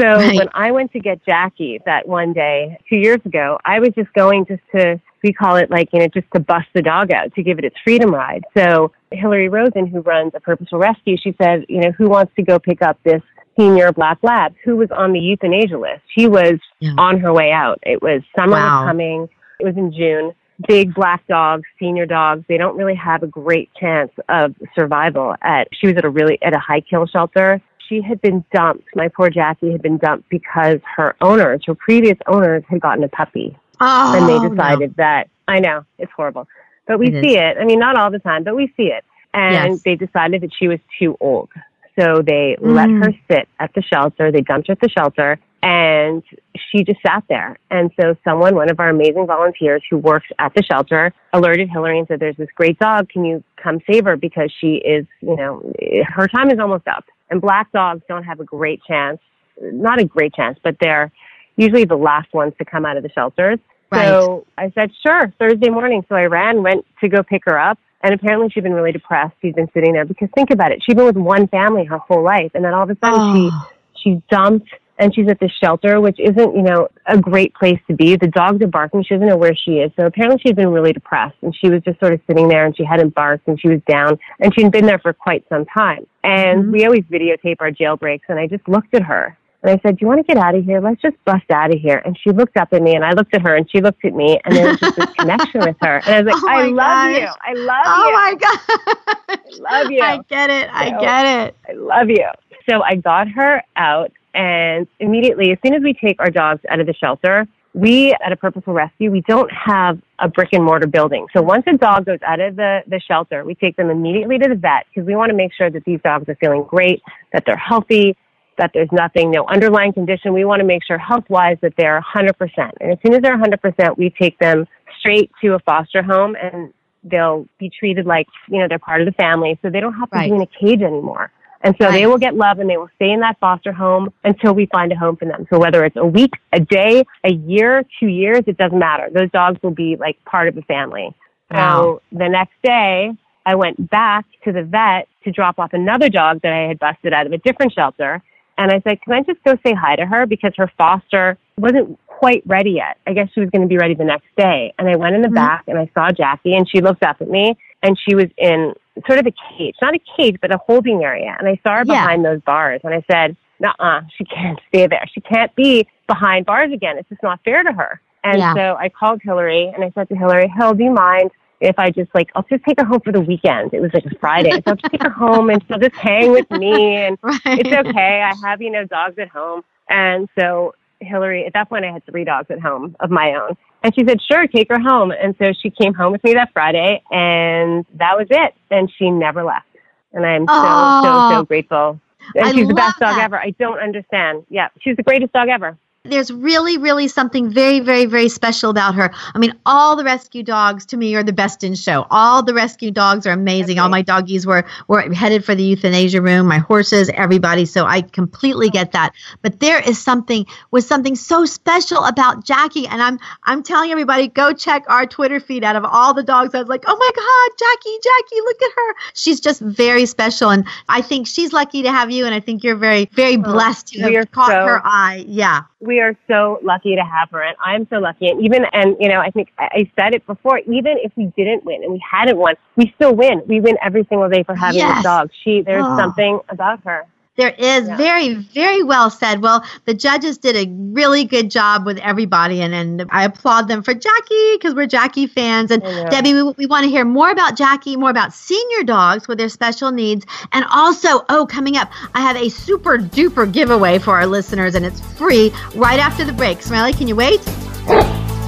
So 0.00 0.06
Right. 0.06 0.36
when 0.36 0.48
I 0.54 0.70
went 0.70 0.92
to 0.92 1.00
get 1.00 1.24
Jackie 1.26 1.80
that 1.84 2.06
one 2.06 2.32
day 2.32 2.78
two 2.88 2.98
years 2.98 3.18
ago, 3.26 3.58
I 3.64 3.80
was 3.80 3.90
just 3.90 4.12
going 4.12 4.46
just 4.46 4.62
to 4.74 5.00
we 5.22 5.32
call 5.32 5.56
it 5.56 5.70
like 5.70 5.88
you 5.92 6.00
know 6.00 6.08
just 6.08 6.26
to 6.34 6.40
bust 6.40 6.66
the 6.74 6.82
dog 6.82 7.12
out 7.12 7.34
to 7.34 7.42
give 7.42 7.58
it 7.58 7.64
its 7.64 7.76
freedom 7.84 8.14
ride. 8.14 8.44
So 8.56 8.92
Hillary 9.10 9.48
Rosen, 9.48 9.86
who 9.86 10.00
runs 10.00 10.32
a 10.34 10.40
Purposeful 10.40 10.78
Rescue, 10.78 11.16
she 11.16 11.34
said, 11.40 11.64
you 11.68 11.80
know, 11.80 11.92
who 11.92 12.08
wants 12.08 12.32
to 12.36 12.42
go 12.42 12.58
pick 12.58 12.82
up 12.82 12.98
this 13.04 13.22
senior 13.58 13.92
black 13.92 14.18
lab 14.22 14.54
who 14.64 14.76
was 14.76 14.90
on 14.90 15.12
the 15.12 15.18
euthanasia 15.18 15.78
list? 15.78 16.02
She 16.16 16.26
was 16.28 16.54
Yeah. 16.80 16.94
on 16.98 17.18
her 17.20 17.32
way 17.32 17.50
out. 17.50 17.78
It 17.82 18.02
was 18.02 18.22
summer 18.38 18.52
Wow. 18.56 18.82
was 18.82 18.88
coming. 18.90 19.28
It 19.60 19.64
was 19.64 19.76
in 19.76 19.92
June. 19.92 20.32
Big 20.66 20.92
black 20.92 21.24
dogs, 21.28 21.62
senior 21.78 22.04
dogs, 22.04 22.44
they 22.48 22.56
don't 22.56 22.76
really 22.76 22.96
have 22.96 23.22
a 23.22 23.28
great 23.28 23.70
chance 23.78 24.10
of 24.28 24.54
survival 24.74 25.36
at 25.40 25.68
she 25.72 25.86
was 25.86 25.96
at 25.96 26.04
a 26.04 26.10
really 26.10 26.36
at 26.42 26.54
a 26.54 26.58
high 26.58 26.80
kill 26.80 27.06
shelter. 27.06 27.60
She 27.88 28.02
had 28.02 28.20
been 28.20 28.44
dumped. 28.52 28.84
My 28.94 29.08
poor 29.08 29.30
Jackie 29.30 29.72
had 29.72 29.82
been 29.82 29.98
dumped 29.98 30.28
because 30.28 30.80
her 30.96 31.14
owners, 31.20 31.62
her 31.66 31.74
previous 31.74 32.18
owners 32.26 32.64
had 32.68 32.80
gotten 32.80 33.02
a 33.04 33.08
puppy. 33.08 33.56
Oh, 33.80 34.12
and 34.14 34.28
they 34.28 34.38
no. 34.38 34.48
decided 34.50 34.94
that 34.96 35.28
I 35.46 35.60
know, 35.60 35.84
it's 35.98 36.12
horrible. 36.12 36.46
But 36.86 36.98
we 36.98 37.08
It 37.08 37.22
see 37.22 37.38
it. 37.38 37.56
I 37.58 37.64
mean 37.64 37.78
not 37.78 37.96
all 37.96 38.10
the 38.10 38.18
time, 38.18 38.44
but 38.44 38.54
we 38.56 38.72
see 38.76 38.90
it. 38.92 39.04
And 39.34 39.72
Yes. 39.74 39.82
they 39.84 39.94
decided 39.94 40.42
that 40.42 40.50
she 40.58 40.68
was 40.68 40.80
too 40.98 41.16
old. 41.20 41.50
So 41.98 42.22
they 42.22 42.56
let 42.60 42.88
Mm. 42.88 43.04
her 43.04 43.12
sit 43.30 43.48
at 43.58 43.72
the 43.74 43.82
shelter. 43.82 44.30
They 44.30 44.40
dumped 44.42 44.68
her 44.68 44.72
at 44.72 44.80
the 44.80 44.88
shelter 44.88 45.38
and 45.62 46.22
she 46.56 46.84
just 46.84 47.02
sat 47.02 47.24
there. 47.28 47.56
And 47.70 47.90
so 48.00 48.16
someone, 48.24 48.54
one 48.54 48.70
of 48.70 48.78
our 48.78 48.88
amazing 48.90 49.26
volunteers 49.26 49.82
who 49.90 49.98
works 49.98 50.28
at 50.38 50.54
the 50.54 50.62
shelter, 50.62 51.12
alerted 51.32 51.68
Hillary 51.68 51.98
and 51.98 52.06
said, 52.06 52.20
there's 52.20 52.36
this 52.36 52.48
great 52.54 52.78
dog. 52.78 53.08
Can 53.08 53.24
you 53.24 53.42
come 53.56 53.80
save 53.90 54.04
her? 54.04 54.16
Because 54.16 54.52
she 54.60 54.76
is, 54.76 55.06
you 55.20 55.34
know, 55.36 55.72
her 56.06 56.28
time 56.28 56.50
is 56.50 56.58
almost 56.60 56.86
up. 56.86 57.04
And 57.30 57.40
black 57.40 57.70
dogs 57.72 58.02
don't 58.08 58.22
have 58.22 58.38
a 58.40 58.44
great 58.44 58.80
chance, 58.84 59.18
not 59.60 60.00
a 60.00 60.04
great 60.04 60.32
chance, 60.34 60.58
but 60.62 60.76
they're 60.80 61.10
usually 61.58 61.84
the 61.84 61.96
last 61.96 62.32
ones 62.32 62.54
to 62.58 62.64
come 62.64 62.86
out 62.86 62.96
of 62.96 63.02
the 63.02 63.10
shelters. 63.10 63.58
So 63.92 64.46
I 64.56 64.70
said, 64.74 64.90
sure, 65.06 65.32
Thursday 65.38 65.68
morning. 65.70 66.04
So 66.08 66.14
I 66.14 66.24
ran, 66.24 66.62
went 66.62 66.86
to 67.02 67.08
go 67.08 67.22
pick 67.22 67.42
her 67.46 67.58
up. 67.58 67.78
And 68.02 68.14
apparently 68.14 68.48
she'd 68.50 68.62
been 68.62 68.74
really 68.74 68.92
depressed. 68.92 69.34
She'd 69.42 69.56
been 69.56 69.68
sitting 69.74 69.92
there 69.92 70.04
because 70.04 70.28
think 70.34 70.50
about 70.50 70.70
it. 70.72 70.82
She'd 70.84 70.96
been 70.96 71.06
with 71.06 71.16
one 71.16 71.48
family 71.48 71.84
her 71.84 71.98
whole 71.98 72.22
life. 72.22 72.52
And 72.54 72.64
then 72.64 72.72
all 72.72 72.84
of 72.84 72.90
a 72.90 72.96
sudden 73.02 73.34
she 73.36 73.50
Oh. 73.52 73.70
she's 74.02 74.18
dumped 74.30 74.68
and 75.00 75.14
she's 75.14 75.28
at 75.28 75.40
the 75.40 75.48
shelter, 75.62 76.00
which 76.00 76.18
isn't, 76.20 76.54
you 76.56 76.62
know, 76.62 76.88
a 77.06 77.16
great 77.18 77.54
place 77.54 77.78
to 77.88 77.94
be. 77.94 78.14
The 78.16 78.28
dogs 78.28 78.62
are 78.62 78.66
barking. 78.68 79.02
She 79.04 79.14
doesn't 79.14 79.26
know 79.28 79.36
where 79.36 79.54
she 79.54 79.78
is. 79.78 79.90
So 79.98 80.06
apparently 80.06 80.40
she's 80.44 80.54
been 80.54 80.70
really 80.70 80.92
depressed 80.92 81.36
and 81.42 81.54
she 81.56 81.68
was 81.70 81.82
just 81.82 81.98
sort 81.98 82.12
of 82.12 82.20
sitting 82.28 82.48
there 82.48 82.66
and 82.66 82.76
she 82.76 82.84
hadn't 82.84 83.14
barked 83.14 83.48
and 83.48 83.60
she 83.60 83.68
was 83.68 83.80
down 83.88 84.18
and 84.38 84.52
she'd 84.54 84.70
been 84.70 84.86
there 84.86 84.98
for 85.00 85.12
quite 85.12 85.44
some 85.48 85.64
time. 85.66 86.06
And 86.22 86.66
Mhm. 86.66 86.72
we 86.72 86.84
always 86.84 87.02
videotape 87.04 87.56
our 87.60 87.70
jailbreaks 87.72 88.22
and 88.28 88.38
I 88.38 88.46
just 88.46 88.68
looked 88.68 88.94
at 88.94 89.02
her 89.02 89.36
and 89.68 89.78
I 89.78 89.82
said, 89.86 89.98
do 89.98 90.02
you 90.04 90.08
want 90.08 90.26
to 90.26 90.34
get 90.34 90.42
out 90.42 90.54
of 90.54 90.64
here? 90.64 90.80
Let's 90.80 91.00
just 91.02 91.16
bust 91.24 91.44
out 91.50 91.72
of 91.74 91.80
here. 91.80 92.00
And 92.04 92.18
she 92.22 92.30
looked 92.30 92.56
up 92.56 92.68
at 92.72 92.80
me 92.82 92.94
and 92.94 93.04
I 93.04 93.12
looked 93.12 93.34
at 93.34 93.42
her 93.42 93.54
and 93.54 93.70
she 93.70 93.80
looked 93.80 94.04
at 94.04 94.14
me 94.14 94.40
and 94.44 94.56
there 94.56 94.68
was 94.68 94.80
just 94.80 94.96
this 94.96 95.10
connection 95.18 95.60
with 95.60 95.76
her. 95.82 96.00
And 96.06 96.08
I 96.08 96.22
was 96.22 96.32
like, 96.34 96.42
Oh 96.42 96.48
I 96.48 96.64
love 96.66 97.10
you. 97.10 97.28
I 97.42 97.52
love 97.54 97.84
Oh 97.86 98.06
you. 98.06 98.08
Oh 98.08 98.12
my 98.12 98.34
god! 98.34 99.38
I 99.68 99.82
love 99.82 99.90
you. 99.92 100.00
I 100.02 100.20
get 100.28 100.50
it. 100.50 100.68
I 100.72 100.90
So- 100.90 101.00
get 101.00 101.46
it. 101.46 101.56
I 101.68 101.72
love 101.72 102.08
you. 102.08 102.26
So 102.68 102.82
I 102.82 102.96
got 102.96 103.28
her 103.28 103.62
out, 103.76 104.12
and 104.34 104.86
immediately, 105.00 105.52
as 105.52 105.58
soon 105.64 105.74
as 105.74 105.82
we 105.82 105.94
take 105.94 106.16
our 106.20 106.28
dogs 106.30 106.60
out 106.68 106.80
of 106.80 106.86
the 106.86 106.92
shelter, 106.92 107.46
we 107.72 108.12
at 108.22 108.30
a 108.30 108.36
Purposeful 108.36 108.74
Rescue, 108.74 109.10
we 109.10 109.22
don't 109.22 109.50
have 109.52 109.98
a 110.18 110.28
brick 110.28 110.50
and 110.52 110.64
mortar 110.64 110.86
building. 110.86 111.26
So 111.34 111.40
once 111.40 111.64
a 111.66 111.78
dog 111.78 112.04
goes 112.06 112.18
out 112.26 112.40
of 112.40 112.56
the, 112.56 112.80
the 112.86 113.00
shelter, 113.00 113.42
we 113.44 113.54
take 113.54 113.76
them 113.76 113.88
immediately 113.88 114.38
to 114.38 114.48
the 114.48 114.54
vet 114.54 114.84
because 114.92 115.06
we 115.06 115.16
want 115.16 115.30
to 115.30 115.36
make 115.36 115.52
sure 115.54 115.70
that 115.70 115.84
these 115.84 116.00
dogs 116.04 116.28
are 116.28 116.34
feeling 116.34 116.64
great, 116.64 117.02
that 117.32 117.44
they're 117.46 117.56
healthy, 117.56 118.16
that 118.58 118.72
there's 118.74 118.90
nothing, 118.92 119.30
no 119.30 119.46
underlying 119.46 119.92
condition. 119.92 120.32
We 120.32 120.44
want 120.44 120.60
to 120.60 120.66
make 120.66 120.84
sure 120.84 120.98
health 120.98 121.24
wise 121.28 121.56
that 121.62 121.74
they're 121.76 122.00
100%. 122.00 122.72
And 122.80 122.92
as 122.92 122.98
soon 123.04 123.14
as 123.14 123.22
they're 123.22 123.36
100%, 123.36 123.96
we 123.96 124.10
take 124.10 124.38
them 124.38 124.66
straight 124.98 125.30
to 125.42 125.54
a 125.54 125.58
foster 125.60 126.02
home 126.02 126.36
and 126.40 126.72
they'll 127.04 127.46
be 127.58 127.70
treated 127.70 128.06
like, 128.06 128.26
you 128.48 128.58
know, 128.58 128.66
they're 128.68 128.78
part 128.78 129.00
of 129.00 129.06
the 129.06 129.12
family. 129.12 129.58
So 129.62 129.70
they 129.70 129.80
don't 129.80 129.94
have 129.94 130.10
to 130.10 130.16
Right. 130.16 130.30
be 130.30 130.36
in 130.36 130.42
a 130.42 130.46
cage 130.46 130.82
anymore. 130.82 131.30
And 131.62 131.74
so 131.80 131.90
they 131.90 132.06
will 132.06 132.18
get 132.18 132.36
love 132.36 132.60
and 132.60 132.70
they 132.70 132.76
will 132.76 132.90
stay 132.94 133.10
in 133.10 133.20
that 133.20 133.36
foster 133.40 133.72
home 133.72 134.12
until 134.22 134.54
we 134.54 134.66
find 134.66 134.92
a 134.92 134.96
home 134.96 135.16
for 135.16 135.24
them. 135.24 135.46
So 135.50 135.58
whether 135.58 135.84
it's 135.84 135.96
a 135.96 136.06
week, 136.06 136.34
a 136.52 136.60
day, 136.60 137.04
a 137.24 137.32
year, 137.32 137.84
two 137.98 138.06
years, 138.06 138.42
it 138.46 138.56
doesn't 138.56 138.78
matter. 138.78 139.08
Those 139.12 139.30
dogs 139.32 139.60
will 139.62 139.72
be 139.72 139.96
like 139.96 140.24
part 140.24 140.46
of 140.46 140.54
the 140.54 140.62
family. 140.62 141.12
Wow. 141.50 141.82
So 141.82 142.02
the 142.12 142.28
next 142.28 142.54
day, 142.62 143.12
I 143.44 143.54
went 143.54 143.90
back 143.90 144.26
to 144.44 144.52
the 144.52 144.62
vet 144.62 145.08
to 145.24 145.32
drop 145.32 145.58
off 145.58 145.72
another 145.72 146.08
dog 146.08 146.42
that 146.42 146.52
I 146.52 146.68
had 146.68 146.78
busted 146.78 147.12
out 147.12 147.26
of 147.26 147.32
a 147.32 147.38
different 147.38 147.72
shelter. 147.72 148.22
And 148.58 148.72
I 148.72 148.80
said, 148.80 149.00
can 149.02 149.12
I 149.14 149.22
just 149.22 149.42
go 149.44 149.56
say 149.64 149.72
hi 149.72 149.96
to 149.96 150.04
her? 150.04 150.26
Because 150.26 150.52
her 150.56 150.70
foster 150.76 151.38
wasn't 151.56 151.98
quite 152.06 152.42
ready 152.44 152.72
yet. 152.72 152.98
I 153.06 153.12
guess 153.12 153.28
she 153.32 153.40
was 153.40 153.48
going 153.50 153.62
to 153.62 153.68
be 153.68 153.78
ready 153.78 153.94
the 153.94 154.04
next 154.04 154.26
day. 154.36 154.74
And 154.78 154.88
I 154.88 154.96
went 154.96 155.14
in 155.14 155.22
the 155.22 155.28
Mhm. 155.28 155.34
back 155.36 155.64
and 155.68 155.78
I 155.78 155.88
saw 155.94 156.10
Jackie 156.10 156.54
and 156.56 156.68
she 156.68 156.80
looked 156.80 157.04
up 157.04 157.20
at 157.20 157.30
me 157.30 157.56
and 157.84 157.96
she 157.96 158.16
was 158.16 158.26
in 158.36 158.74
sort 159.06 159.20
of 159.20 159.26
a 159.26 159.32
cage, 159.56 159.76
not 159.80 159.94
a 159.94 160.00
cage, 160.16 160.36
but 160.42 160.52
a 160.52 160.58
holding 160.58 161.04
area. 161.04 161.36
And 161.38 161.46
I 161.46 161.58
saw 161.62 161.76
her 161.76 161.84
Yeah. 161.86 162.02
behind 162.02 162.24
those 162.24 162.40
bars 162.42 162.80
and 162.82 162.92
I 162.92 163.02
said, 163.10 163.36
uh, 163.78 164.00
she 164.16 164.24
can't 164.24 164.58
stay 164.68 164.88
there. 164.88 165.04
She 165.12 165.20
can't 165.20 165.54
be 165.54 165.86
behind 166.08 166.44
bars 166.46 166.72
again. 166.72 166.98
It's 166.98 167.08
just 167.08 167.22
not 167.22 167.38
fair 167.44 167.62
to 167.62 167.72
her. 167.72 168.00
And 168.24 168.38
Yeah. 168.38 168.54
so 168.54 168.76
I 168.80 168.88
called 168.88 169.22
Hillary 169.22 169.70
and 169.72 169.84
I 169.84 169.90
said 169.90 170.08
to 170.08 170.16
Hillary, 170.16 170.48
Hill, 170.48 170.74
do 170.74 170.82
you 170.82 170.90
mind 170.90 171.30
if 171.60 171.78
I 171.78 171.90
just 171.90 172.10
like, 172.14 172.30
I'll 172.34 172.44
just 172.48 172.64
take 172.64 172.78
her 172.80 172.86
home 172.86 173.00
for 173.00 173.12
the 173.12 173.20
weekend. 173.20 173.74
It 173.74 173.80
was 173.80 173.90
like 173.94 174.04
a 174.06 174.16
Friday. 174.18 174.50
so 174.52 174.62
I'll 174.66 174.76
just 174.76 174.90
take 174.92 175.02
her 175.02 175.10
home 175.10 175.50
and 175.50 175.62
she'll 175.66 175.78
just 175.78 175.96
hang 175.96 176.30
with 176.32 176.48
me 176.50 176.96
and 176.96 177.18
Right. 177.22 177.40
it's 177.46 177.88
okay. 177.88 178.22
I 178.22 178.34
have, 178.48 178.62
you 178.62 178.70
know, 178.70 178.84
dogs 178.84 179.18
at 179.18 179.28
home. 179.28 179.62
And 179.88 180.28
so 180.38 180.74
Hillary, 181.00 181.46
at 181.46 181.52
that 181.54 181.68
point, 181.68 181.84
I 181.84 181.92
had 181.92 182.04
three 182.06 182.24
dogs 182.24 182.50
at 182.50 182.60
home 182.60 182.96
of 183.00 183.10
my 183.10 183.34
own. 183.34 183.56
And 183.82 183.94
she 183.94 184.04
said, 184.06 184.18
sure, 184.20 184.46
take 184.48 184.68
her 184.70 184.80
home. 184.80 185.12
And 185.12 185.34
so 185.40 185.52
she 185.52 185.70
came 185.70 185.94
home 185.94 186.12
with 186.12 186.22
me 186.24 186.34
that 186.34 186.52
Friday 186.52 187.02
and 187.10 187.86
that 187.94 188.16
was 188.18 188.26
it. 188.30 188.54
And 188.70 188.90
she 188.98 189.10
never 189.10 189.44
left. 189.44 189.66
And 190.12 190.24
I'm 190.26 190.46
so, 190.46 190.52
so, 190.54 190.60
Oh. 190.60 191.30
so 191.32 191.44
grateful. 191.44 192.00
And 192.34 192.44
I 192.46 192.52
she's 192.52 192.66
the 192.68 192.74
best 192.74 192.98
dog 192.98 193.16
that. 193.16 193.24
ever. 193.24 193.38
I 193.38 193.50
don't 193.50 193.78
understand. 193.78 194.44
Yeah, 194.50 194.68
she's 194.80 194.96
the 194.96 195.02
greatest 195.02 195.32
dog 195.32 195.48
ever. 195.48 195.76
There's 196.10 196.32
really, 196.32 196.78
really 196.78 197.08
something 197.08 197.50
very, 197.50 197.80
very, 197.80 198.06
very 198.06 198.28
special 198.28 198.70
about 198.70 198.94
her. 198.94 199.10
I 199.34 199.38
mean, 199.38 199.54
all 199.66 199.96
the 199.96 200.04
rescue 200.04 200.42
dogs 200.42 200.86
to 200.86 200.96
me 200.96 201.14
are 201.14 201.22
the 201.22 201.32
best 201.32 201.64
in 201.64 201.74
show. 201.74 202.06
All 202.10 202.42
the 202.42 202.54
rescue 202.54 202.90
dogs 202.90 203.26
are 203.26 203.32
amazing. 203.32 203.78
All 203.78 203.88
my 203.88 204.02
doggies 204.02 204.46
were 204.46 204.64
were 204.86 205.12
headed 205.12 205.44
for 205.44 205.54
the 205.54 205.62
euthanasia 205.62 206.22
room. 206.22 206.46
My 206.46 206.58
horses, 206.58 207.10
everybody. 207.14 207.64
So 207.64 207.84
I 207.84 208.02
completely 208.02 208.70
get 208.70 208.92
that. 208.92 209.14
But 209.42 209.60
there 209.60 209.80
is 209.80 209.98
something 209.98 210.46
was 210.70 210.86
something 210.86 211.16
so 211.16 211.44
special 211.44 212.04
about 212.04 212.44
Jackie, 212.44 212.86
and 212.86 213.02
I'm 213.02 213.18
I'm 213.44 213.62
telling 213.62 213.90
everybody 213.90 214.28
go 214.28 214.52
check 214.52 214.84
our 214.88 215.06
Twitter 215.06 215.40
feed. 215.40 215.64
Out 215.64 215.76
of 215.76 215.84
all 215.84 216.14
the 216.14 216.22
dogs, 216.22 216.54
I 216.54 216.60
was 216.60 216.68
like, 216.68 216.84
oh 216.86 216.96
my 216.96 217.10
God, 217.14 217.58
Jackie, 217.58 217.98
Jackie, 218.02 218.40
look 218.40 218.62
at 218.62 218.70
her. 218.76 218.94
She's 219.14 219.40
just 219.40 219.60
very 219.60 220.06
special, 220.06 220.50
and 220.50 220.66
I 220.88 221.02
think 221.02 221.26
she's 221.26 221.52
lucky 221.52 221.82
to 221.82 221.90
have 221.90 222.10
you, 222.10 222.26
and 222.26 222.34
I 222.34 222.40
think 222.40 222.64
you're 222.64 222.76
very, 222.76 223.06
very 223.12 223.36
blessed 223.36 223.88
to 223.88 224.00
have 224.00 224.30
caught 224.32 224.48
so- 224.48 224.66
her 224.66 224.80
eye. 224.84 225.24
Yeah. 225.26 225.62
We 225.80 225.97
are 226.00 226.14
so 226.28 226.58
lucky 226.62 226.96
to 226.96 227.02
have 227.04 227.30
her, 227.30 227.42
and 227.42 227.56
I'm 227.64 227.86
so 227.90 227.96
lucky. 227.98 228.28
And 228.28 228.44
even, 228.44 228.64
and 228.72 228.96
you 229.00 229.08
know, 229.08 229.20
I 229.20 229.30
think 229.30 229.52
I 229.58 229.68
I 229.72 229.90
said 229.98 230.14
it 230.14 230.26
before. 230.26 230.58
Even 230.60 230.96
if 231.02 231.12
we 231.16 231.26
didn't 231.36 231.64
win 231.64 231.82
and 231.82 231.92
we 231.92 232.02
hadn't 232.10 232.36
won, 232.38 232.54
we 232.76 232.92
still 232.96 233.14
win. 233.14 233.42
We 233.46 233.60
win 233.60 233.76
every 233.82 234.04
single 234.08 234.28
day 234.28 234.42
for 234.42 234.54
having 234.54 234.78
Yes. 234.78 234.96
this 234.96 235.04
dog. 235.04 235.30
She, 235.44 235.62
there's 235.62 235.84
Oh. 235.86 235.96
something 235.96 236.40
about 236.48 236.80
her. 236.84 237.06
There 237.38 237.54
is 237.56 237.86
Yeah. 237.86 237.96
very, 237.96 238.34
very 238.34 238.82
well 238.82 239.10
said. 239.10 239.42
Well, 239.42 239.64
the 239.84 239.94
judges 239.94 240.38
did 240.38 240.56
a 240.56 240.68
really 240.92 241.22
good 241.24 241.52
job 241.52 241.86
with 241.86 241.96
everybody, 241.98 242.60
and, 242.60 242.74
and 242.74 243.06
I 243.10 243.22
applaud 243.24 243.68
them 243.68 243.80
for 243.84 243.94
Jackie 243.94 244.54
because 244.54 244.74
we're 244.74 244.88
Jackie 244.88 245.28
fans. 245.28 245.70
And 245.70 245.80
oh, 245.84 245.88
I 245.88 246.02
know. 246.02 246.10
Debbie, 246.10 246.34
we, 246.34 246.42
we 246.42 246.66
want 246.66 246.82
to 246.82 246.90
hear 246.90 247.04
more 247.04 247.30
about 247.30 247.56
Jackie, 247.56 247.96
more 247.96 248.10
about 248.10 248.32
senior 248.34 248.82
dogs 248.82 249.28
with 249.28 249.38
their 249.38 249.48
special 249.48 249.92
needs. 249.92 250.26
And 250.50 250.64
also, 250.72 251.24
oh, 251.28 251.46
coming 251.46 251.76
up, 251.76 251.92
I 252.12 252.22
have 252.22 252.34
a 252.36 252.48
super 252.48 252.98
duper 252.98 253.50
giveaway 253.50 254.00
for 254.00 254.16
our 254.16 254.26
listeners, 254.26 254.74
and 254.74 254.84
it's 254.84 255.00
free 255.16 255.52
right 255.76 256.00
after 256.00 256.24
the 256.24 256.32
break. 256.32 256.60
Smiley, 256.60 256.92
can 256.92 257.06
you 257.06 257.14
wait? 257.14 257.40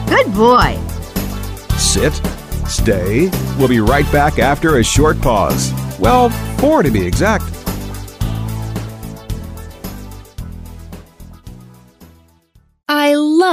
Good 0.08 0.34
boy. 0.34 0.76
Sit, 1.78 2.12
stay. 2.66 3.30
We'll 3.56 3.68
be 3.68 3.78
right 3.78 4.10
back 4.10 4.40
after 4.40 4.78
a 4.78 4.82
short 4.82 5.20
pause. 5.20 5.72
Well, 6.00 6.30
four 6.58 6.82
to 6.82 6.90
be 6.90 7.06
exact. 7.06 7.44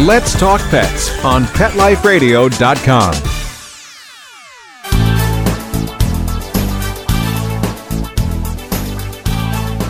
Let's 0.00 0.32
talk 0.32 0.62
pets 0.70 1.10
on 1.22 1.44
PetLifeRadio.com. 1.44 3.14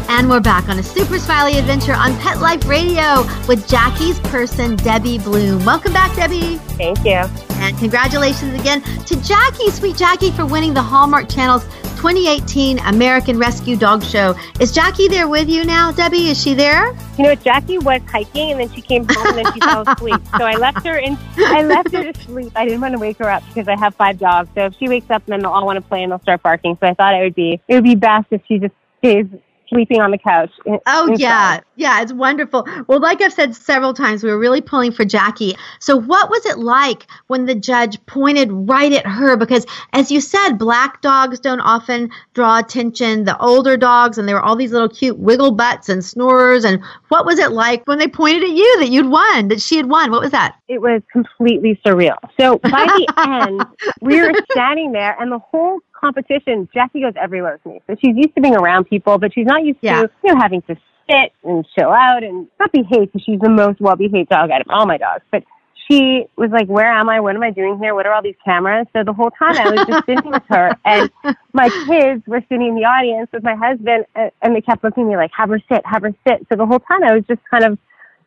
And 0.08 0.28
we're 0.28 0.40
back 0.40 0.68
on 0.68 0.80
a 0.80 0.82
super 0.82 1.20
smiley 1.20 1.58
adventure 1.58 1.94
on 1.94 2.18
Pet 2.18 2.40
Life 2.40 2.66
Radio 2.66 3.22
with 3.46 3.68
Jackie's 3.68 4.18
person, 4.18 4.74
Debbie 4.74 5.18
Bloom. 5.20 5.64
Welcome 5.64 5.92
back, 5.92 6.16
Debbie. 6.16 6.56
Thank 6.76 7.04
you. 7.04 7.49
And 7.60 7.76
congratulations 7.78 8.58
again 8.58 8.82
to 8.82 9.22
Jackie, 9.22 9.70
sweet 9.70 9.96
Jackie, 9.96 10.30
for 10.30 10.46
winning 10.46 10.72
the 10.72 10.82
Hallmark 10.82 11.28
Channel's 11.28 11.62
2018 12.00 12.78
American 12.78 13.38
Rescue 13.38 13.76
Dog 13.76 14.02
Show. 14.02 14.34
Is 14.58 14.72
Jackie 14.72 15.08
there 15.08 15.28
with 15.28 15.50
you 15.50 15.66
now, 15.66 15.92
Debbie? 15.92 16.30
Is 16.30 16.42
she 16.42 16.54
there? 16.54 16.96
You 17.18 17.24
know? 17.24 17.34
Jackie 17.34 17.76
was 17.76 18.00
hiking, 18.08 18.52
and 18.52 18.60
then 18.60 18.72
she 18.72 18.80
came 18.80 19.06
home, 19.06 19.26
and 19.26 19.44
then 19.44 19.52
she 19.52 19.60
fell 19.60 19.86
asleep. 19.86 20.20
So 20.38 20.44
I 20.44 20.54
left 20.54 20.86
her 20.86 20.96
in. 20.96 21.18
I 21.36 21.62
left 21.62 21.92
her 21.92 22.10
to 22.10 22.20
sleep. 22.22 22.50
I 22.56 22.64
didn't 22.64 22.80
want 22.80 22.94
to 22.94 22.98
wake 22.98 23.18
her 23.18 23.28
up 23.28 23.46
because 23.48 23.68
I 23.68 23.78
have 23.78 23.94
five 23.94 24.18
dogs. 24.18 24.48
So 24.54 24.64
if 24.64 24.74
she 24.78 24.88
wakes 24.88 25.10
up, 25.10 25.26
then 25.26 25.40
they'll 25.40 25.50
all 25.50 25.66
want 25.66 25.76
to 25.76 25.86
play 25.86 26.02
and 26.02 26.10
they'll 26.10 26.20
start 26.20 26.42
barking. 26.42 26.78
So 26.80 26.86
I 26.86 26.94
thought 26.94 27.14
it 27.14 27.22
would 27.22 27.34
be 27.34 27.60
it 27.68 27.74
would 27.74 27.84
be 27.84 27.94
best 27.94 28.28
if 28.30 28.40
she 28.48 28.58
just 28.58 28.74
stays 28.98 29.26
sleeping 29.70 30.00
on 30.00 30.10
the 30.10 30.18
couch. 30.18 30.50
in- 30.66 30.78
Oh, 30.86 31.04
inside. 31.12 31.20
yeah. 31.20 31.60
Yeah, 31.76 32.02
it's 32.02 32.12
wonderful. 32.12 32.66
Well, 32.88 33.00
like 33.00 33.22
I've 33.22 33.32
said 33.32 33.54
several 33.56 33.94
times, 33.94 34.22
we 34.22 34.30
were 34.30 34.38
really 34.38 34.60
pulling 34.60 34.92
for 34.92 35.04
Jackie. 35.06 35.56
So, 35.78 35.96
what 35.98 36.28
was 36.28 36.44
it 36.44 36.58
like 36.58 37.06
when 37.28 37.46
the 37.46 37.54
judge 37.54 38.04
pointed 38.04 38.50
right 38.52 38.92
at 38.92 39.06
her? 39.06 39.36
Because, 39.38 39.64
as 39.94 40.10
you 40.10 40.20
said, 40.20 40.54
black 40.58 41.00
dogs 41.00 41.40
don't 41.40 41.60
often 41.60 42.10
draw 42.34 42.58
attention. 42.58 43.24
The 43.24 43.38
older 43.40 43.78
dogs, 43.78 44.18
and 44.18 44.28
there 44.28 44.34
were 44.36 44.42
all 44.42 44.56
these 44.56 44.72
little 44.72 44.90
cute 44.90 45.18
wiggle 45.18 45.52
butts 45.52 45.88
and 45.88 46.04
snorers. 46.04 46.64
And 46.64 46.82
what 47.08 47.24
was 47.24 47.38
it 47.38 47.52
like 47.52 47.86
when 47.86 47.98
they 47.98 48.08
pointed 48.08 48.42
at 48.42 48.50
you 48.50 48.80
that 48.80 48.90
you'd 48.90 49.08
won, 49.08 49.48
that 49.48 49.62
she 49.62 49.76
had 49.78 49.88
won? 49.88 50.10
What 50.10 50.20
was 50.20 50.32
that? 50.32 50.56
it 50.68 50.80
was 50.80 51.02
completely 51.10 51.80
surreal. 51.84 52.14
So 52.38 52.58
by 52.58 52.70
the 52.86 53.06
end, 53.26 53.64
we 54.02 54.20
were 54.20 54.32
standing 54.52 54.92
there, 54.92 55.16
and 55.20 55.32
the 55.32 55.38
whole 55.40 55.80
competition, 56.00 56.68
Jackie 56.72 57.00
goes 57.02 57.14
everywhere 57.20 57.60
with 57.64 57.74
me. 57.74 57.82
So 57.86 57.96
she's 58.02 58.16
used 58.16 58.34
to 58.34 58.40
being 58.40 58.56
around 58.56 58.84
people, 58.84 59.18
but 59.18 59.32
she's 59.34 59.46
not 59.46 59.64
used 59.64 59.78
Yeah. 59.82 60.02
to 60.02 60.10
you 60.24 60.34
know 60.34 60.40
having 60.40 60.62
to 60.62 60.76
sit 61.10 61.32
and 61.44 61.66
chill 61.76 61.90
out 61.92 62.22
and 62.22 62.46
not 62.58 62.72
behave 62.72 63.12
because 63.12 63.22
she's 63.24 63.40
the 63.40 63.50
most 63.50 63.80
well 63.80 63.96
behaved 63.96 64.28
dog 64.30 64.50
out 64.50 64.60
of 64.60 64.66
all 64.70 64.86
my 64.86 64.96
dogs. 64.96 65.22
But 65.30 65.44
she 65.90 66.26
was 66.36 66.50
like, 66.50 66.68
"Where 66.68 66.86
am 66.86 67.08
I? 67.08 67.18
What 67.20 67.34
am 67.34 67.42
I 67.42 67.50
doing 67.50 67.78
here? 67.78 67.94
What 67.94 68.06
are 68.06 68.14
all 68.14 68.22
these 68.22 68.36
cameras?" 68.44 68.86
So 68.92 69.02
the 69.02 69.12
whole 69.12 69.30
time 69.30 69.56
I 69.56 69.70
was 69.70 69.86
just 69.88 70.06
sitting 70.06 70.30
with 70.30 70.42
her, 70.48 70.76
and 70.84 71.10
my 71.52 71.68
kids 71.86 72.22
were 72.26 72.40
sitting 72.48 72.68
in 72.68 72.74
the 72.76 72.84
audience 72.84 73.28
with 73.32 73.42
my 73.42 73.54
husband, 73.56 74.06
and, 74.14 74.30
and 74.42 74.54
they 74.54 74.60
kept 74.60 74.84
looking 74.84 75.04
at 75.04 75.08
me 75.10 75.16
like, 75.16 75.32
"Have 75.36 75.48
her 75.50 75.60
sit, 75.70 75.82
have 75.84 76.02
her 76.02 76.14
sit." 76.26 76.46
So 76.48 76.56
the 76.56 76.66
whole 76.66 76.78
time 76.80 77.02
I 77.02 77.14
was 77.14 77.24
just 77.26 77.40
kind 77.50 77.64
of 77.64 77.78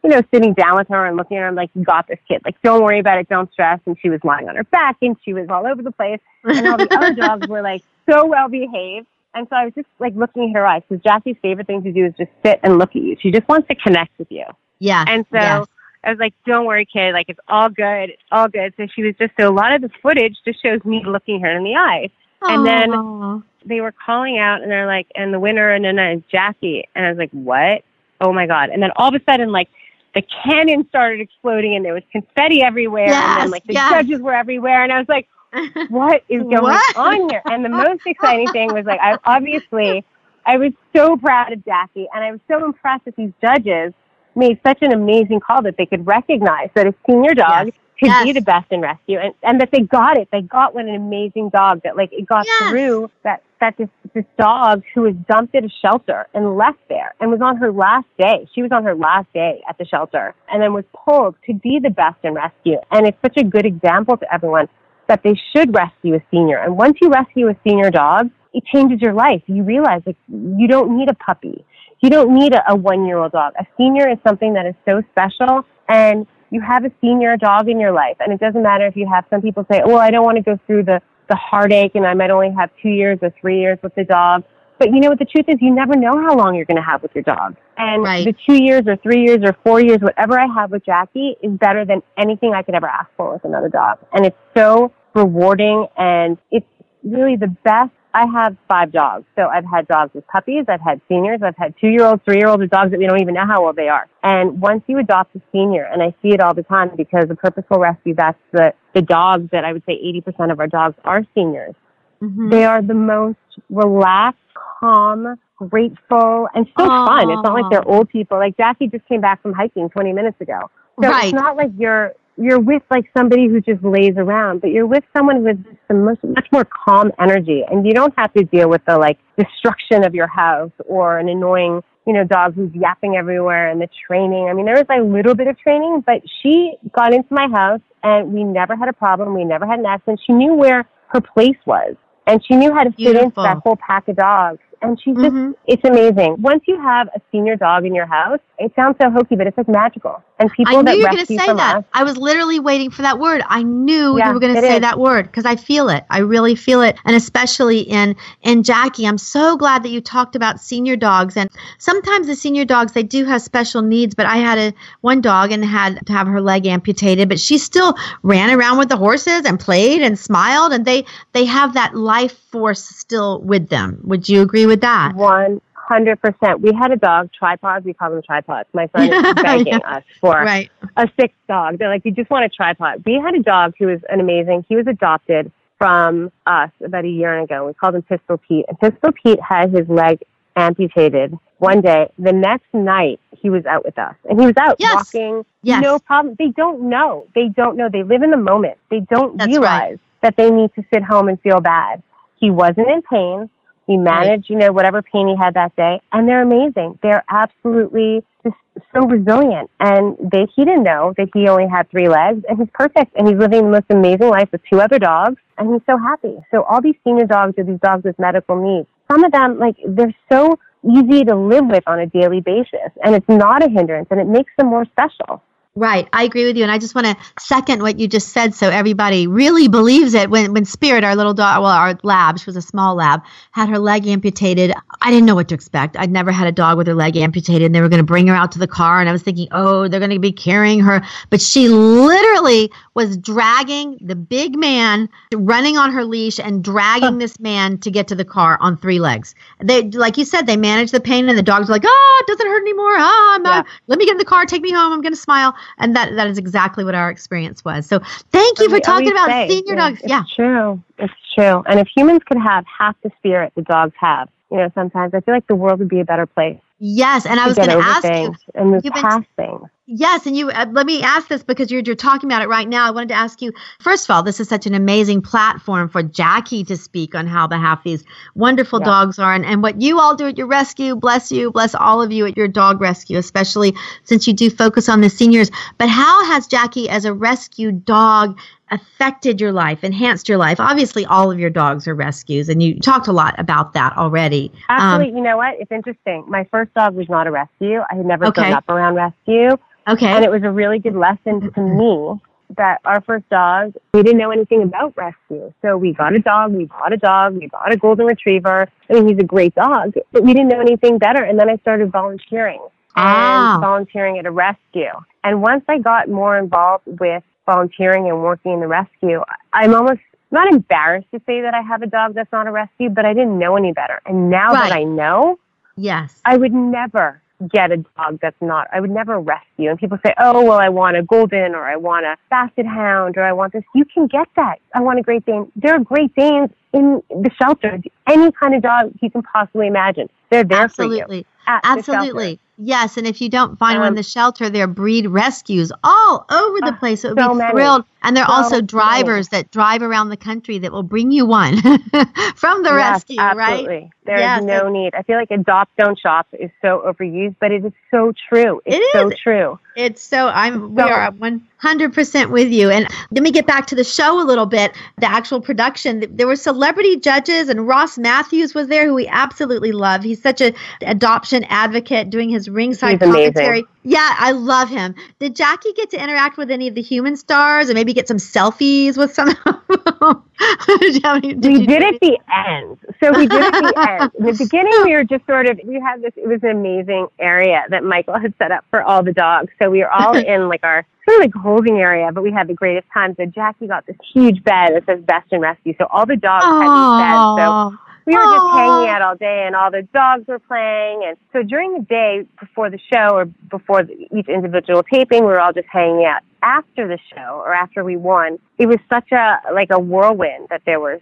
you 0.03 0.09
know, 0.09 0.21
sitting 0.33 0.53
down 0.53 0.75
with 0.75 0.87
her 0.89 1.05
and 1.05 1.15
looking 1.17 1.37
at 1.37 1.41
her, 1.41 1.47
I'm 1.47 1.55
like, 1.55 1.69
you 1.75 1.83
got 1.83 2.07
this 2.07 2.19
kid. 2.27 2.41
Like, 2.43 2.61
don't 2.61 2.83
worry 2.83 2.99
about 2.99 3.19
it. 3.19 3.29
Don't 3.29 3.51
stress. 3.53 3.79
And 3.85 3.97
she 4.01 4.09
was 4.09 4.19
lying 4.23 4.49
on 4.49 4.55
her 4.55 4.63
back 4.65 4.97
and 5.01 5.15
she 5.23 5.33
was 5.33 5.47
all 5.49 5.65
over 5.65 5.81
the 5.81 5.91
place. 5.91 6.19
And 6.43 6.67
all 6.67 6.77
the 6.77 6.93
other 6.95 7.13
dogs 7.21 7.47
were 7.47 7.61
like 7.61 7.83
so 8.09 8.25
well 8.25 8.49
behaved. 8.49 9.07
And 9.33 9.47
so 9.49 9.55
I 9.55 9.65
was 9.65 9.73
just 9.73 9.87
like 9.99 10.13
looking 10.15 10.49
at 10.49 10.55
her 10.59 10.65
eyes 10.65 10.83
because 10.87 11.01
Jackie's 11.03 11.37
favorite 11.41 11.67
thing 11.67 11.81
to 11.83 11.91
do 11.91 12.05
is 12.05 12.13
just 12.17 12.31
sit 12.45 12.59
and 12.63 12.77
look 12.77 12.89
at 12.95 13.01
you. 13.01 13.15
She 13.19 13.31
just 13.31 13.47
wants 13.47 13.67
to 13.69 13.75
connect 13.75 14.17
with 14.19 14.27
you. 14.29 14.43
Yeah. 14.79 15.05
And 15.07 15.25
so 15.31 15.37
yes. 15.37 15.67
I 16.03 16.09
was 16.09 16.19
like, 16.19 16.33
don't 16.45 16.65
worry, 16.65 16.85
kid. 16.85 17.13
Like, 17.13 17.29
it's 17.29 17.39
all 17.47 17.69
good. 17.69 18.09
It's 18.09 18.21
all 18.31 18.49
good. 18.49 18.73
So 18.77 18.85
she 18.93 19.03
was 19.03 19.15
just, 19.17 19.31
so 19.39 19.49
a 19.49 19.51
lot 19.53 19.73
of 19.73 19.81
the 19.81 19.89
footage 20.01 20.35
just 20.45 20.61
shows 20.61 20.83
me 20.83 21.01
looking 21.05 21.39
her 21.41 21.49
in 21.55 21.63
the 21.63 21.75
eyes. 21.75 22.09
and 22.41 22.65
then- 22.65 23.43
They 23.65 23.79
were 23.79 23.93
calling 24.05 24.37
out 24.37 24.61
and 24.61 24.69
they're 24.69 24.85
like, 24.85 25.07
and 25.15 25.33
the 25.33 25.39
winner, 25.39 25.69
and 25.69 25.85
then 25.85 26.21
Jackie. 26.29 26.85
And 26.93 27.05
I 27.05 27.09
was 27.09 27.17
like, 27.17 27.31
what? 27.31 27.83
Oh 28.19 28.33
my 28.33 28.45
God. 28.45 28.69
And 28.69 28.83
then 28.83 28.91
all 28.97 29.07
of 29.07 29.15
a 29.15 29.23
sudden, 29.23 29.53
like, 29.53 29.69
the 30.13 30.21
cannon 30.43 30.87
started 30.89 31.21
exploding 31.21 31.75
and 31.75 31.83
there 31.83 31.93
was 31.93 32.03
confetti 32.11 32.61
everywhere. 32.61 33.07
and 33.07 33.41
then, 33.41 33.51
like, 33.51 33.63
the 33.65 33.73
yes. 33.73 33.91
judges 33.91 34.21
were 34.21 34.33
everywhere. 34.33 34.83
And 34.83 34.91
I 34.93 34.99
was 34.99 35.09
like, 35.09 35.27
what 35.89 36.23
is 36.29 36.41
going 36.41 36.61
What? 36.63 36.97
on 36.97 37.29
here? 37.29 37.41
And 37.45 37.63
the 37.65 37.69
most 37.69 38.01
exciting 38.05 38.47
thing 38.49 38.73
was 38.73 38.85
like, 38.85 38.99
I 39.01 39.17
obviously, 39.25 40.03
I 40.45 40.57
was 40.57 40.73
so 40.95 41.17
proud 41.17 41.53
of 41.53 41.63
Jackie, 41.65 42.07
and 42.13 42.23
I 42.23 42.31
was 42.31 42.39
so 42.47 42.63
impressed 42.65 43.05
that 43.05 43.15
these 43.15 43.31
judges 43.41 43.93
made 44.35 44.59
such 44.65 44.79
an 44.81 44.91
amazing 44.91 45.39
call 45.39 45.61
that 45.61 45.77
they 45.77 45.85
could 45.85 46.05
recognize 46.07 46.69
that 46.73 46.87
a 46.87 46.95
senior 47.07 47.33
dog 47.35 47.67
Yes. 47.67 47.75
Could 48.03 48.11
Yes. 48.11 48.25
be 48.25 48.33
the 48.33 48.41
best 48.41 48.71
in 48.71 48.81
rescue, 48.81 49.19
and, 49.19 49.33
and 49.43 49.61
that 49.61 49.69
they 49.71 49.79
got 49.81 50.17
it. 50.17 50.27
They 50.31 50.41
got 50.41 50.75
what 50.75 50.85
an 50.85 50.95
amazing 50.95 51.49
dog 51.49 51.81
that 51.83 51.95
like 51.95 52.09
it 52.11 52.25
got 52.27 52.47
Yes. 52.59 52.69
through 52.69 53.09
that 53.23 53.41
that 53.61 53.75
this 53.77 53.89
this 54.13 54.25
dog 54.37 54.83
who 54.93 55.01
was 55.01 55.15
dumped 55.29 55.55
at 55.55 55.63
a 55.63 55.69
shelter 55.81 56.27
and 56.33 56.57
left 56.57 56.79
there 56.89 57.13
and 57.19 57.31
was 57.31 57.41
on 57.41 57.57
her 57.57 57.71
last 57.71 58.07
day. 58.17 58.47
She 58.53 58.61
was 58.61 58.71
on 58.71 58.83
her 58.83 58.95
last 58.95 59.31
day 59.33 59.61
at 59.69 59.77
the 59.77 59.85
shelter 59.85 60.35
and 60.51 60.61
then 60.61 60.73
was 60.73 60.85
pulled 61.05 61.35
to 61.47 61.53
be 61.53 61.79
the 61.81 61.89
best 61.89 62.17
in 62.23 62.33
rescue. 62.33 62.77
And 62.91 63.07
it's 63.07 63.17
such 63.21 63.37
a 63.37 63.43
good 63.43 63.65
example 63.65 64.17
to 64.17 64.33
everyone 64.33 64.67
that 65.07 65.21
they 65.23 65.39
should 65.55 65.73
rescue 65.73 66.15
a 66.15 66.21
senior. 66.31 66.57
And 66.59 66.77
once 66.77 66.97
you 67.01 67.09
rescue 67.09 67.47
a 67.49 67.55
senior 67.65 67.89
dog, 67.91 68.29
it 68.53 68.63
changes 68.65 69.01
your 69.01 69.13
life. 69.13 69.41
You 69.47 69.63
realize 69.63 70.01
like 70.05 70.17
you 70.27 70.67
don't 70.67 70.97
need 70.97 71.09
a 71.09 71.15
puppy. 71.15 71.65
You 72.01 72.09
don't 72.09 72.33
need 72.33 72.53
a, 72.53 72.71
a 72.71 72.75
one 72.75 73.05
year 73.05 73.17
old 73.17 73.31
dog. 73.31 73.53
A 73.59 73.65
senior 73.77 74.09
is 74.09 74.17
something 74.27 74.53
that 74.53 74.65
is 74.65 74.75
so 74.87 75.01
special 75.11 75.65
and 75.87 76.27
you 76.53 76.61
have 76.61 76.85
a 76.85 76.91
senior 77.01 77.35
dog 77.35 77.67
in 77.67 77.79
your 77.79 77.91
life. 77.91 78.15
And 78.19 78.31
it 78.31 78.39
doesn't 78.39 78.61
matter 78.61 78.85
if 78.85 78.95
you 78.95 79.09
have 79.11 79.25
some 79.31 79.41
people 79.41 79.65
say, 79.71 79.81
well, 79.83 79.97
I 79.97 80.11
don't 80.11 80.23
want 80.23 80.37
to 80.37 80.43
go 80.43 80.59
through 80.67 80.83
the, 80.83 81.01
the 81.27 81.35
heartache 81.35 81.95
and 81.95 82.05
I 82.05 82.13
might 82.13 82.29
only 82.29 82.51
have 82.55 82.69
two 82.79 82.89
years 82.89 83.17
or 83.23 83.33
three 83.41 83.59
years 83.59 83.79
with 83.81 83.95
the 83.95 84.03
dog. 84.03 84.43
But 84.77 84.93
you 84.93 84.99
know 84.99 85.09
what 85.09 85.17
the 85.17 85.25
truth 85.25 85.45
is, 85.47 85.55
you 85.61 85.73
never 85.73 85.95
know 85.95 86.11
how 86.11 86.37
long 86.37 86.53
you're 86.53 86.65
going 86.65 86.77
to 86.77 86.83
have 86.83 87.01
with 87.01 87.11
your 87.15 87.23
dog. 87.23 87.55
And 87.77 88.03
Right. 88.03 88.23
the 88.23 88.35
two 88.47 88.63
years 88.63 88.83
or 88.85 88.97
three 88.97 89.23
years 89.23 89.39
or 89.43 89.57
four 89.63 89.81
years, 89.81 89.97
whatever 89.99 90.39
I 90.39 90.45
have 90.45 90.69
with 90.69 90.85
Jackie 90.85 91.35
is 91.41 91.51
better 91.57 91.85
than 91.85 92.03
anything 92.19 92.53
I 92.53 92.61
could 92.61 92.75
ever 92.75 92.87
ask 92.87 93.09
for 93.17 93.33
with 93.33 93.45
another 93.45 93.69
dog. 93.69 93.97
And 94.13 94.23
it's 94.27 94.37
so 94.55 94.91
rewarding 95.15 95.87
and 95.97 96.37
it's 96.51 96.67
really 97.03 97.35
the 97.35 97.55
best 97.63 97.91
I 98.13 98.25
have 98.27 98.55
five 98.67 98.91
dogs. 98.91 99.25
So 99.35 99.47
I've 99.47 99.65
had 99.65 99.87
dogs 99.87 100.11
as 100.15 100.23
puppies, 100.31 100.65
I've 100.67 100.81
had 100.81 101.01
seniors, 101.07 101.41
I've 101.43 101.57
had 101.57 101.73
two 101.81 101.87
year 101.89 102.05
olds, 102.05 102.21
three 102.25 102.37
year 102.37 102.47
olds, 102.47 102.61
or 102.61 102.67
dogs 102.67 102.91
that 102.91 102.99
we 102.99 103.07
don't 103.07 103.21
even 103.21 103.33
know 103.33 103.45
how 103.47 103.65
old 103.65 103.75
they 103.75 103.89
are. 103.89 104.07
And 104.21 104.61
once 104.61 104.83
you 104.87 104.99
adopt 104.99 105.35
a 105.35 105.41
senior, 105.51 105.83
and 105.85 106.01
I 106.01 106.13
see 106.21 106.29
it 106.29 106.39
all 106.39 106.53
the 106.53 106.63
time 106.63 106.91
because 106.95 107.25
a 107.29 107.35
purposeful 107.35 107.79
rescue, 107.79 108.13
that's 108.15 108.37
the, 108.51 108.73
the 108.93 109.01
dogs 109.01 109.49
that 109.51 109.65
I 109.65 109.73
would 109.73 109.83
say 109.87 109.93
80% 110.27 110.51
of 110.51 110.59
our 110.59 110.67
dogs 110.67 110.95
are 111.03 111.23
seniors. 111.33 111.73
Mhm. 112.21 112.51
They 112.51 112.65
are 112.65 112.81
the 112.81 112.93
most 112.93 113.37
relaxed, 113.69 114.39
calm, 114.79 115.35
grateful, 115.57 116.47
and 116.53 116.67
so 116.77 116.85
fun. 116.85 117.29
It's 117.31 117.43
not 117.43 117.53
like 117.53 117.65
they're 117.71 117.87
old 117.87 118.09
people. 118.09 118.37
Like 118.37 118.55
Jackie 118.57 118.87
just 118.87 119.05
came 119.07 119.21
back 119.21 119.41
from 119.41 119.53
hiking 119.53 119.89
20 119.89 120.13
minutes 120.13 120.39
ago. 120.39 120.69
So 121.01 121.09
Right. 121.09 121.25
it's 121.25 121.33
not 121.33 121.55
like 121.57 121.71
you're 121.77 122.13
you're 122.37 122.59
with 122.59 122.81
like 122.89 123.05
somebody 123.15 123.47
who 123.47 123.61
just 123.61 123.83
lays 123.83 124.15
around, 124.17 124.61
but 124.61 124.71
you're 124.71 124.87
with 124.87 125.03
someone 125.15 125.37
who 125.37 125.47
has 125.47 125.57
just 125.57 125.77
a 125.89 125.93
much, 125.93 126.19
much 126.23 126.47
more 126.51 126.65
calm 126.65 127.11
energy, 127.19 127.63
and 127.69 127.85
you 127.85 127.93
don't 127.93 128.13
have 128.17 128.33
to 128.33 128.43
deal 128.43 128.69
with 128.69 128.81
the 128.85 128.97
like 128.97 129.19
destruction 129.37 130.03
of 130.03 130.15
your 130.15 130.27
house 130.27 130.71
or 130.85 131.19
an 131.19 131.29
annoying 131.29 131.81
you 132.05 132.13
know 132.13 132.23
dog 132.25 132.53
who's 132.53 132.73
yapping 132.73 133.15
everywhere 133.15 133.69
and 133.69 133.79
the 133.79 133.87
training. 134.07 134.47
I 134.49 134.53
mean, 134.53 134.65
there 134.65 134.75
was 134.75 134.85
like 134.89 134.99
a 134.99 135.03
little 135.03 135.35
bit 135.35 135.47
of 135.47 135.57
training, 135.59 136.03
but 136.05 136.21
she 136.41 136.73
got 136.91 137.13
into 137.13 137.33
my 137.33 137.47
house 137.47 137.81
and 138.03 138.33
we 138.33 138.43
never 138.43 138.75
had 138.75 138.89
a 138.89 138.93
problem. 138.93 139.33
We 139.33 139.45
never 139.45 139.65
had 139.65 139.79
an 139.79 139.85
accident. 139.85 140.19
She 140.25 140.33
knew 140.33 140.53
where 140.53 140.85
her 141.07 141.21
place 141.21 141.57
was, 141.65 141.95
and 142.27 142.43
she 142.45 142.55
knew 142.55 142.73
how 142.73 142.83
to 142.83 142.91
fit 142.91 143.15
into 143.15 143.35
that 143.35 143.57
whole 143.63 143.77
pack 143.77 144.07
of 144.07 144.17
dogs. 144.17 144.59
And 144.81 144.99
she's 145.01 145.15
just, 145.15 145.33
Mhm. 145.33 145.55
it's 145.65 145.83
amazing. 145.85 146.41
Once 146.41 146.63
you 146.67 146.77
have 146.81 147.07
a 147.15 147.21
senior 147.31 147.55
dog 147.55 147.85
in 147.85 147.95
your 147.95 148.05
house, 148.05 148.39
it 148.59 148.73
sounds 148.75 148.97
so 149.01 149.09
hokey, 149.09 149.37
but 149.37 149.47
it's 149.47 149.57
like 149.57 149.69
magical. 149.69 150.21
And 150.43 150.51
people 150.51 150.77
I 150.77 150.83
knew 150.83 150.83
that 150.85 150.97
you 150.97 151.03
were 151.03 151.09
going 151.09 151.25
to 151.25 151.33
say 151.33 151.53
that. 151.53 151.77
us, 151.77 151.85
I 151.93 152.03
was 152.03 152.17
literally 152.17 152.59
waiting 152.59 152.91
for 152.91 153.03
that 153.03 153.19
word. 153.19 153.43
I 153.47 153.63
knew 153.63 154.17
Yeah, 154.17 154.27
you 154.27 154.33
were 154.33 154.39
going 154.39 154.55
to 154.55 154.61
say 154.61 154.77
is. 154.77 154.81
that 154.81 154.99
word 154.99 155.27
because 155.27 155.45
I 155.45 155.55
feel 155.55 155.89
it. 155.89 156.05
I 156.09 156.19
really 156.19 156.55
feel 156.55 156.81
it, 156.81 156.97
and 157.05 157.15
especially 157.15 157.81
in 157.81 158.15
in 158.41 158.63
Jackie. 158.63 159.07
I'm 159.07 159.17
so 159.19 159.57
glad 159.57 159.83
that 159.83 159.89
you 159.89 160.01
talked 160.01 160.35
about 160.35 160.61
senior 160.61 160.95
dogs. 160.95 161.37
And 161.37 161.49
sometimes 161.79 162.27
the 162.27 162.35
senior 162.35 162.65
dogs 162.65 162.93
they 162.93 163.03
do 163.03 163.25
have 163.25 163.41
special 163.41 163.81
needs. 163.81 164.15
But 164.15 164.27
I 164.27 164.37
had 164.37 164.57
a 164.59 164.73
one 165.01 165.21
dog 165.21 165.51
and 165.51 165.63
had 165.65 166.05
to 166.07 166.13
have 166.13 166.27
her 166.27 166.41
leg 166.41 166.65
amputated, 166.67 167.29
but 167.29 167.39
she 167.39 167.57
still 167.57 167.95
ran 168.23 168.51
around 168.51 168.77
with 168.79 168.89
the 168.89 168.97
horses 168.97 169.45
and 169.45 169.59
played 169.59 170.01
and 170.01 170.17
smiled, 170.19 170.73
and 170.73 170.85
they 170.85 171.05
they 171.33 171.45
have 171.45 171.75
that 171.75 171.95
life 171.95 172.37
force 172.51 172.83
still 172.83 173.41
with 173.41 173.69
them. 173.69 173.99
Would 174.03 174.29
you 174.29 174.41
agree 174.41 174.65
with 174.65 174.81
that? 174.81 175.13
one 175.13 175.61
hundred 175.93 176.19
percent. 176.21 176.61
We 176.61 176.71
had 176.73 176.91
a 176.91 176.95
dog, 176.97 177.29
tripod. 177.37 177.85
We 177.85 177.93
call 177.93 178.11
them 178.11 178.21
tripods. 178.25 178.67
My 178.73 178.89
son 178.95 179.11
is 179.13 179.33
begging 179.41 179.83
us 179.83 180.03
for 180.19 180.31
Right. 180.33 180.71
a 180.97 181.07
sixth 181.19 181.37
dog. 181.47 181.77
They're 181.77 181.89
like, 181.89 182.03
you 182.05 182.11
just 182.11 182.29
want 182.29 182.45
a 182.45 182.49
tripod. 182.49 183.03
We 183.05 183.13
had 183.23 183.35
a 183.35 183.41
dog 183.43 183.73
who 183.79 183.87
was 183.87 183.99
an 184.09 184.19
amazing. 184.19 184.65
He 184.67 184.75
was 184.75 184.87
adopted 184.87 185.51
from 185.77 186.31
us 186.47 186.71
about 186.83 187.05
a 187.05 187.09
year 187.09 187.39
ago. 187.41 187.67
We 187.67 187.73
called 187.73 187.95
him 187.95 188.01
Pistol 188.03 188.37
Pete. 188.47 188.65
And 188.67 188.79
Pistol 188.79 189.11
Pete 189.23 189.39
had 189.41 189.71
his 189.71 189.87
leg 189.87 190.19
amputated 190.55 191.37
one 191.57 191.81
day. 191.81 192.11
The 192.17 192.31
next 192.33 192.73
night, 192.73 193.19
he 193.41 193.49
was 193.49 193.65
out 193.65 193.83
with 193.85 193.97
us, 193.97 194.15
and 194.29 194.39
he 194.39 194.45
was 194.45 194.55
out 194.59 194.77
Yes. 194.79 194.93
walking. 194.95 195.45
Yes. 195.61 195.81
No 195.83 195.99
problem. 195.99 196.35
They 196.39 196.49
don't 196.49 196.89
know. 196.89 197.25
They 197.35 197.49
don't 197.49 197.75
know. 197.77 197.89
They 197.91 198.03
live 198.03 198.23
in 198.23 198.31
the 198.31 198.37
moment. 198.37 198.77
They 198.89 199.01
don't 199.01 199.37
That's 199.37 199.47
realize 199.49 199.97
that 200.21 200.37
they 200.37 200.49
need 200.49 200.73
to 200.75 200.83
sit 200.93 201.03
home 201.03 201.27
and 201.27 201.39
feel 201.41 201.59
bad. 201.59 202.01
He 202.39 202.49
wasn't 202.51 202.87
in 202.89 203.01
pain. 203.03 203.49
He 203.85 203.97
managed, 203.97 204.49
you 204.49 204.55
know, 204.55 204.71
whatever 204.71 205.01
pain 205.01 205.27
he 205.27 205.35
had 205.35 205.55
that 205.55 205.75
day, 205.75 206.01
and 206.11 206.27
they're 206.27 206.41
amazing. 206.41 206.99
They're 207.03 207.23
absolutely 207.29 208.23
just 208.43 208.55
so 208.93 209.05
resilient. 209.05 209.69
And 209.79 210.17
they, 210.19 210.47
he 210.55 210.63
didn't 210.63 210.83
know 210.83 211.13
that 211.17 211.29
he 211.33 211.47
only 211.47 211.67
had 211.67 211.89
three 211.89 212.07
legs, 212.07 212.43
and 212.47 212.57
he's 212.57 212.69
perfect, 212.73 213.15
and 213.17 213.27
he's 213.27 213.37
living 213.37 213.63
the 213.63 213.71
most 213.71 213.85
amazing 213.89 214.29
life 214.29 214.49
with 214.51 214.61
two 214.69 214.79
other 214.79 214.99
dogs, 214.99 215.37
and 215.57 215.73
he's 215.73 215.81
so 215.85 215.97
happy. 215.97 216.35
So 216.51 216.63
all 216.63 216.81
these 216.81 216.95
senior 217.03 217.25
dogs 217.25 217.57
are 217.57 217.63
these 217.63 217.79
dogs 217.79 218.03
with 218.05 218.17
medical 218.17 218.55
needs. 218.55 218.87
Some 219.11 219.23
of 219.23 219.31
them, 219.31 219.59
like, 219.59 219.75
they're 219.85 220.15
so 220.31 220.57
easy 220.89 221.23
to 221.25 221.35
live 221.35 221.65
with 221.65 221.83
on 221.87 221.99
a 221.99 222.07
daily 222.07 222.41
basis, 222.41 222.91
and 223.03 223.15
it's 223.15 223.27
not 223.27 223.63
a 223.65 223.69
hindrance, 223.69 224.07
and 224.11 224.19
it 224.19 224.27
makes 224.27 224.51
them 224.57 224.67
more 224.67 224.85
special. 224.85 225.41
Right. 225.75 226.07
I 226.13 226.23
agree 226.23 226.45
with 226.45 226.55
you. 226.55 226.61
And 226.61 226.71
I 226.71 226.77
just 226.77 226.93
want 226.93 227.07
to 227.07 227.17
second 227.39 227.81
what 227.81 227.97
you 227.97 228.07
just 228.07 228.29
said 228.29 228.53
so 228.53 228.69
everybody 228.69 229.25
really 229.25 229.67
believes 229.67 230.13
it. 230.13 230.29
When, 230.29 230.53
when 230.53 230.65
Spirit, 230.65 231.03
our 231.03 231.15
little 231.15 231.33
dog, 231.33 231.63
well, 231.63 231.71
our 231.71 231.97
lab, 232.03 232.37
she 232.37 232.45
was 232.45 232.55
a 232.55 232.61
small 232.61 232.93
lab, 232.93 233.23
had 233.49 233.69
her 233.69 233.79
leg 233.79 234.05
amputated, 234.05 234.71
I 235.01 235.09
didn't 235.09 235.25
know 235.25 235.33
what 235.33 235.47
to 235.47 235.55
expect. 235.55 235.97
I'd 235.97 236.11
never 236.11 236.31
had 236.31 236.45
a 236.45 236.51
dog 236.51 236.77
with 236.77 236.85
her 236.85 236.93
leg 236.93 237.17
amputated 237.17 237.65
and 237.65 237.73
they 237.73 237.81
were 237.81 237.89
going 237.89 237.97
to 237.97 238.05
bring 238.05 238.27
her 238.27 238.35
out 238.35 238.51
to 238.51 238.59
the 238.59 238.67
car. 238.67 238.99
And 238.99 239.09
I 239.09 239.11
was 239.13 239.23
thinking, 239.23 239.47
oh, 239.51 239.87
they're 239.87 239.99
going 239.99 240.11
to 240.11 240.19
be 240.19 240.31
carrying 240.31 240.79
her. 240.81 241.01
But 241.31 241.41
she 241.41 241.69
literally 241.69 242.71
was 242.93 243.17
dragging 243.17 243.97
the 243.99 244.15
big 244.15 244.55
man, 244.55 245.09
running 245.33 245.77
on 245.77 245.91
her 245.91 246.05
leash 246.05 246.39
and 246.39 246.63
dragging 246.63 247.17
this 247.17 247.39
man 247.39 247.79
to 247.79 247.89
get 247.89 248.09
to 248.09 248.15
the 248.15 248.25
car 248.25 248.59
on 248.61 248.77
three 248.77 248.99
legs. 248.99 249.33
They, 249.59 249.89
like 249.89 250.19
you 250.19 250.25
said, 250.25 250.45
they 250.45 250.57
managed 250.57 250.93
the 250.93 250.99
pain 250.99 251.27
and 251.29 251.35
the 251.35 251.41
dogs 251.41 251.67
were 251.67 251.73
like, 251.73 251.83
oh, 251.83 252.23
it 252.23 252.31
doesn't 252.31 252.45
hurt 252.45 252.61
anymore. 252.61 252.93
Ah, 252.95 253.35
I'm 253.35 253.41
not, 253.41 253.65
let 253.87 253.97
me 253.97 254.05
get 254.05 254.11
in 254.11 254.17
the 254.19 254.25
car, 254.25 254.45
take 254.45 254.61
me 254.61 254.71
home. 254.71 254.93
I'm 254.93 255.01
going 255.01 255.13
to 255.13 255.19
smile. 255.19 255.55
And 255.77 255.95
that, 255.95 256.15
that 256.15 256.27
is 256.27 256.37
exactly 256.37 256.83
what 256.83 256.95
our 256.95 257.09
experience 257.09 257.63
was. 257.65 257.85
So 257.85 257.99
thank 258.31 258.59
you 258.59 258.69
for 258.69 258.79
talking 258.79 259.11
about 259.11 259.27
say, 259.29 259.47
senior 259.49 259.75
yeah, 259.75 259.89
dogs. 259.89 259.99
It's 260.01 260.09
Yeah. 260.09 260.23
true. 260.35 260.83
It's 260.97 261.13
true. 261.35 261.63
And 261.67 261.79
if 261.79 261.87
humans 261.95 262.21
could 262.25 262.37
have 262.39 262.65
half 262.65 262.95
the 263.03 263.11
spirit 263.17 263.53
the 263.55 263.61
dogs 263.63 263.93
have, 263.99 264.29
you 264.51 264.57
know, 264.57 264.69
sometimes 264.75 265.13
I 265.13 265.21
feel 265.21 265.33
like 265.33 265.47
the 265.47 265.55
world 265.55 265.79
would 265.79 265.89
be 265.89 265.99
a 265.99 266.05
better 266.05 266.25
place 266.25 266.59
Yes. 266.79 267.25
And 267.25 267.39
I 267.39 267.47
was 267.47 267.55
going 267.55 267.69
to 267.69 267.77
ask 267.77 268.03
you. 268.03 268.09
things 268.09 268.37
and 268.55 268.71
move 268.71 268.81
you've 268.83 268.93
been- 268.93 269.03
past 269.03 269.25
things. 269.37 269.69
Yes, 269.85 270.25
and 270.25 270.37
you 270.37 270.49
uh, 270.49 270.65
let 270.71 270.85
me 270.85 271.01
ask 271.03 271.27
this 271.27 271.43
because 271.43 271.69
you're 271.69 271.81
you're 271.85 271.95
talking 271.97 272.29
about 272.31 272.41
it 272.41 272.47
right 272.47 272.69
now. 272.69 272.87
I 272.87 272.91
wanted 272.91 273.09
to 273.09 273.15
ask 273.15 273.41
you 273.41 273.51
first 273.81 274.05
of 274.05 274.15
all, 274.15 274.23
this 274.23 274.39
is 274.39 274.47
such 274.47 274.65
an 274.65 274.73
amazing 274.75 275.21
platform 275.21 275.89
for 275.89 276.01
Jackie 276.01 276.63
to 276.65 276.77
speak 276.77 277.13
on 277.15 277.27
how 277.27 277.47
behalf 277.47 277.83
these 277.83 278.05
wonderful 278.33 278.79
Yeah. 278.79 278.85
dogs 278.85 279.19
are 279.19 279.33
and, 279.33 279.45
and 279.45 279.61
what 279.61 279.81
you 279.81 279.99
all 279.99 280.15
do 280.15 280.27
at 280.27 280.37
your 280.37 280.47
rescue. 280.47 280.95
Bless 280.95 281.33
you, 281.33 281.51
bless 281.51 281.75
all 281.75 282.01
of 282.01 282.13
you 282.13 282.25
at 282.25 282.37
your 282.37 282.47
dog 282.47 282.79
rescue, 282.79 283.17
especially 283.17 283.75
since 284.05 284.25
you 284.25 284.31
do 284.33 284.49
focus 284.49 284.87
on 284.87 285.01
the 285.01 285.09
seniors. 285.09 285.51
But 285.77 285.89
how 285.89 286.23
has 286.27 286.47
Jackie, 286.47 286.87
as 286.87 287.03
a 287.03 287.13
rescue 287.13 287.73
dog, 287.73 288.39
affected 288.73 289.39
your 289.39 289.51
life, 289.51 289.83
enhanced 289.83 290.27
your 290.27 290.37
life? 290.37 290.59
Obviously, 290.59 291.05
all 291.05 291.31
of 291.31 291.39
your 291.39 291.49
dogs 291.49 291.87
are 291.87 291.95
rescues, 291.95 292.49
and 292.49 292.61
you 292.61 292.79
talked 292.79 293.07
a 293.07 293.13
lot 293.13 293.35
about 293.39 293.73
that 293.73 293.95
already. 293.97 294.51
Um, 294.69 295.03
you 295.03 295.21
know 295.21 295.37
what? 295.37 295.55
It's 295.59 295.71
interesting. 295.71 296.25
My 296.27 296.43
first 296.51 296.73
dog 296.73 296.95
was 296.95 297.07
not 297.09 297.27
a 297.27 297.31
rescue. 297.31 297.81
I 297.89 297.95
had 297.95 298.05
never 298.05 298.25
Okay. 298.27 298.41
grown 298.41 298.53
up 298.53 298.67
around 298.69 298.95
rescue. 298.95 299.49
okay. 299.87 300.07
And 300.07 300.23
it 300.25 300.31
was 300.31 300.43
a 300.43 300.49
really 300.51 300.79
good 300.79 300.95
lesson 300.95 301.51
to 301.51 301.61
me 301.61 302.19
that 302.57 302.79
our 302.85 303.01
first 303.01 303.27
dog, 303.29 303.73
we 303.93 304.03
didn't 304.03 304.19
know 304.19 304.29
anything 304.31 304.61
about 304.61 304.95
rescue. 304.95 305.51
So 305.61 305.75
we 305.77 305.91
got 305.93 306.13
a 306.13 306.19
dog, 306.19 306.53
we 306.53 306.65
bought 306.65 306.93
a 306.93 306.97
dog, 306.97 307.35
we 307.35 307.47
bought 307.47 307.71
a 307.73 307.77
golden 307.77 308.05
retriever. 308.05 308.67
I 308.89 308.93
mean, 308.93 309.07
he's 309.07 309.17
a 309.19 309.23
great 309.23 309.55
dog, 309.55 309.93
but 310.11 310.23
we 310.23 310.33
didn't 310.33 310.49
know 310.49 310.59
anything 310.61 310.97
better. 310.99 311.23
And 311.23 311.39
then 311.39 311.49
I 311.49 311.55
started 311.57 311.91
volunteering 311.91 312.59
Ah. 312.95 313.53
and 313.55 313.61
volunteering 313.61 314.19
at 314.19 314.25
a 314.27 314.31
rescue. 314.31 314.91
And 315.23 315.41
once 315.41 315.63
I 315.67 315.79
got 315.79 316.09
more 316.09 316.37
involved 316.37 316.83
with 316.85 317.23
volunteering 317.45 318.07
and 318.09 318.21
working 318.21 318.53
in 318.53 318.59
the 318.59 318.67
rescue, 318.67 319.21
I'm 319.51 319.73
almost 319.73 320.01
not 320.31 320.51
embarrassed 320.51 321.07
to 321.13 321.21
say 321.25 321.41
that 321.41 321.53
I 321.53 321.61
have 321.61 321.81
a 321.81 321.87
dog 321.87 322.15
that's 322.15 322.31
not 322.31 322.47
a 322.47 322.51
rescue, 322.51 322.89
but 322.89 323.05
I 323.05 323.13
didn't 323.13 323.37
know 323.37 323.55
any 323.55 323.71
better. 323.71 324.01
And 324.05 324.29
now 324.29 324.51
Right. 324.51 324.69
that 324.69 324.77
I 324.77 324.83
know, 324.83 325.37
yes. 325.75 326.19
I 326.25 326.37
would 326.37 326.53
never 326.53 327.21
get 327.51 327.71
a 327.71 327.77
dog 327.77 328.19
that's 328.21 328.41
not, 328.41 328.67
I 328.71 328.79
would 328.79 328.89
never 328.89 329.19
rescue. 329.19 329.69
And 329.69 329.77
people 329.77 329.97
say, 330.05 330.13
oh, 330.17 330.43
well, 330.43 330.57
I 330.59 330.69
want 330.69 330.95
a 330.97 331.03
golden 331.03 331.55
or 331.55 331.63
I 331.65 331.75
want 331.75 332.05
a 332.05 332.15
basset 332.29 332.65
hound 332.65 333.17
or 333.17 333.23
I 333.23 333.33
want 333.33 333.53
this. 333.53 333.63
You 333.75 333.85
can 333.85 334.07
get 334.07 334.27
that. 334.37 334.59
I 334.73 334.81
want 334.81 334.99
a 334.99 335.01
Great 335.01 335.25
Dane. 335.25 335.51
There 335.55 335.75
are 335.75 335.79
Great 335.79 336.15
Danes 336.15 336.51
in 336.71 337.03
the 337.09 337.29
shelter. 337.41 337.79
Any 338.07 338.31
kind 338.31 338.55
of 338.55 338.61
dog 338.61 338.93
you 339.01 339.11
can 339.11 339.23
possibly 339.23 339.67
imagine. 339.67 340.09
They're 340.31 340.43
there 340.43 340.69
for 340.69 340.85
you. 340.85 341.01
Absolutely. 341.01 341.25
Absolutely. 341.45 342.39
Yes. 342.57 342.97
And 342.97 343.07
if 343.07 343.21
you 343.21 343.29
don't 343.29 343.57
find 343.57 343.79
one 343.79 343.89
in 343.89 343.93
Um, 343.93 343.95
the 343.95 344.03
shelter, 344.03 344.49
there 344.49 344.65
are 344.65 344.67
breed 344.67 345.07
rescues 345.07 345.71
all 345.83 346.25
over 346.31 346.61
the 346.61 346.73
uh, 346.73 346.77
place. 346.77 347.03
It 347.03 347.09
would 347.09 347.19
so 347.19 347.29
be 347.29 347.35
many. 347.35 347.83
And 348.03 348.15
there 348.15 348.25
are 348.25 348.31
So 348.31 348.31
also 348.31 348.61
drivers 348.61 349.29
that 349.29 349.51
drive 349.51 349.81
around 349.81 350.09
the 350.09 350.17
country 350.17 350.59
that 350.59 350.71
will 350.71 350.83
bring 350.83 351.11
you 351.11 351.25
one 351.25 351.57
from 352.35 352.63
the 352.63 352.73
Yes, 352.73 353.03
rescue, 353.13 353.29
right? 353.31 353.71
absolutely. 353.71 353.91
There's 354.05 354.33
Yes, 354.35 354.35
no 354.35 354.69
need. 354.69 354.95
I 354.95 355.03
feel 355.03 355.17
like 355.17 355.31
adopt, 355.31 355.75
don't 355.77 355.99
shop 355.99 356.27
is 356.33 356.51
so 356.61 356.83
overused, 356.85 357.35
but 357.39 357.51
it 357.51 357.65
is 357.65 357.73
so 357.91 358.13
true. 358.29 358.61
It's 358.65 358.79
It 358.79 358.83
so 358.91 359.11
true. 359.23 359.59
It's 359.75 360.03
so 360.03 360.27
I'm 360.27 360.75
we 360.75 360.89
are 360.89 361.11
one 361.11 361.47
hundred 361.57 361.93
percent 361.93 362.29
with 362.29 362.51
you. 362.51 362.69
And 362.69 362.87
let 363.11 363.23
me 363.23 363.31
get 363.31 363.47
back 363.47 363.67
to 363.67 363.75
the 363.75 363.83
show 363.83 364.21
a 364.21 364.25
little 364.25 364.45
bit. 364.45 364.73
The 364.99 365.09
actual 365.09 365.41
production. 365.41 366.05
There 366.15 366.27
were 366.27 366.35
celebrity 366.35 366.97
judges, 366.97 367.49
and 367.49 367.67
Ross 367.67 367.97
Mathews 367.97 368.53
was 368.53 368.67
there, 368.67 368.85
who 368.85 368.93
we 368.93 369.07
absolutely 369.07 369.71
love. 369.71 370.03
He's 370.03 370.21
such 370.21 370.41
a 370.41 370.53
adoption 370.81 371.43
advocate, 371.45 372.11
doing 372.11 372.29
his 372.29 372.49
ringside 372.49 372.99
He's 372.99 373.01
amazing. 373.01 373.57
commentary. 373.57 373.67
Yeah, 373.83 374.15
I 374.17 374.31
love 374.31 374.69
him. 374.69 374.95
Did 375.19 375.35
Jackie 375.35 375.73
get 375.73 375.89
to 375.91 376.01
interact 376.01 376.37
with 376.37 376.49
any 376.49 376.67
of 376.67 376.75
the 376.75 376.81
human 376.81 377.17
stars, 377.17 377.69
and 377.69 377.75
maybe 377.75 377.93
get 377.93 378.07
some 378.07 378.17
selfies 378.17 378.97
with 378.97 379.13
some? 379.13 379.29
of 379.29 379.35
them? 379.35 380.23
Did 380.79 380.95
you 380.95 381.35
did 381.35 381.43
we 381.43 381.65
did 381.65 381.83
at 381.83 381.99
the 382.01 382.17
end. 382.47 382.77
So 383.01 383.11
we 383.17 383.27
did 383.27 383.41
at 383.41 383.51
the 383.51 383.99
end. 384.01 384.11
In 384.19 384.25
the 384.25 384.33
beginning, 384.33 384.73
we 384.83 384.93
were 384.93 385.03
just 385.03 385.25
sort 385.25 385.49
of, 385.49 385.59
we 385.63 385.79
had 385.79 386.01
this, 386.01 386.13
it 386.15 386.27
was 386.27 386.39
an 386.43 386.49
amazing 386.49 387.07
area 387.19 387.63
that 387.69 387.83
Michael 387.83 388.19
had 388.19 388.33
set 388.37 388.51
up 388.51 388.65
for 388.69 388.81
all 388.81 389.03
the 389.03 389.13
dogs. 389.13 389.51
So 389.61 389.69
we 389.69 389.79
were 389.79 389.91
all 389.91 390.15
in 390.33 390.49
like 390.49 390.63
our 390.63 390.85
sort 391.05 391.17
of 391.17 391.21
like 391.21 391.33
holding 391.33 391.79
area, 391.79 392.11
but 392.11 392.23
we 392.23 392.31
had 392.31 392.47
the 392.47 392.53
greatest 392.53 392.87
time. 392.93 393.15
So 393.15 393.25
Jackie 393.25 393.67
got 393.67 393.85
this 393.85 393.95
huge 394.13 394.43
bed 394.43 394.71
that 394.73 394.85
says 394.85 395.03
best 395.03 395.31
in 395.31 395.39
rescue. 395.39 395.75
So 395.77 395.87
all 395.89 396.05
the 396.05 396.17
dogs 396.17 396.45
had 396.45 396.61
these 396.61 396.99
beds. 397.03 397.39
So 397.39 397.92
we 398.05 398.13
were 398.13 398.23
just 398.23 398.53
hanging 398.53 398.89
out 398.89 399.01
all 399.01 399.15
day 399.15 399.43
and 399.45 399.55
all 399.55 399.71
the 399.71 399.83
dogs 399.93 400.27
were 400.27 400.39
playing. 400.39 401.03
And 401.05 401.17
so 401.31 401.43
during 401.43 401.73
the 401.73 401.81
day 401.81 402.25
before 402.39 402.69
the 402.69 402.79
show 402.93 403.15
or 403.15 403.25
before 403.25 403.83
the, 403.83 403.93
each 404.15 404.27
individual 404.27 404.83
taping, 404.83 405.21
we 405.21 405.27
were 405.27 405.39
all 405.39 405.53
just 405.53 405.67
hanging 405.71 406.05
out. 406.05 406.21
After 406.41 406.87
the 406.87 406.99
show 407.13 407.41
or 407.45 407.53
after 407.53 407.83
we 407.83 407.95
won, 407.95 408.39
it 408.57 408.67
was 408.67 408.79
such 408.89 409.11
a, 409.11 409.37
like 409.53 409.69
a 409.71 409.79
whirlwind 409.79 410.47
that 410.49 410.63
there 410.65 410.79
was 410.79 410.99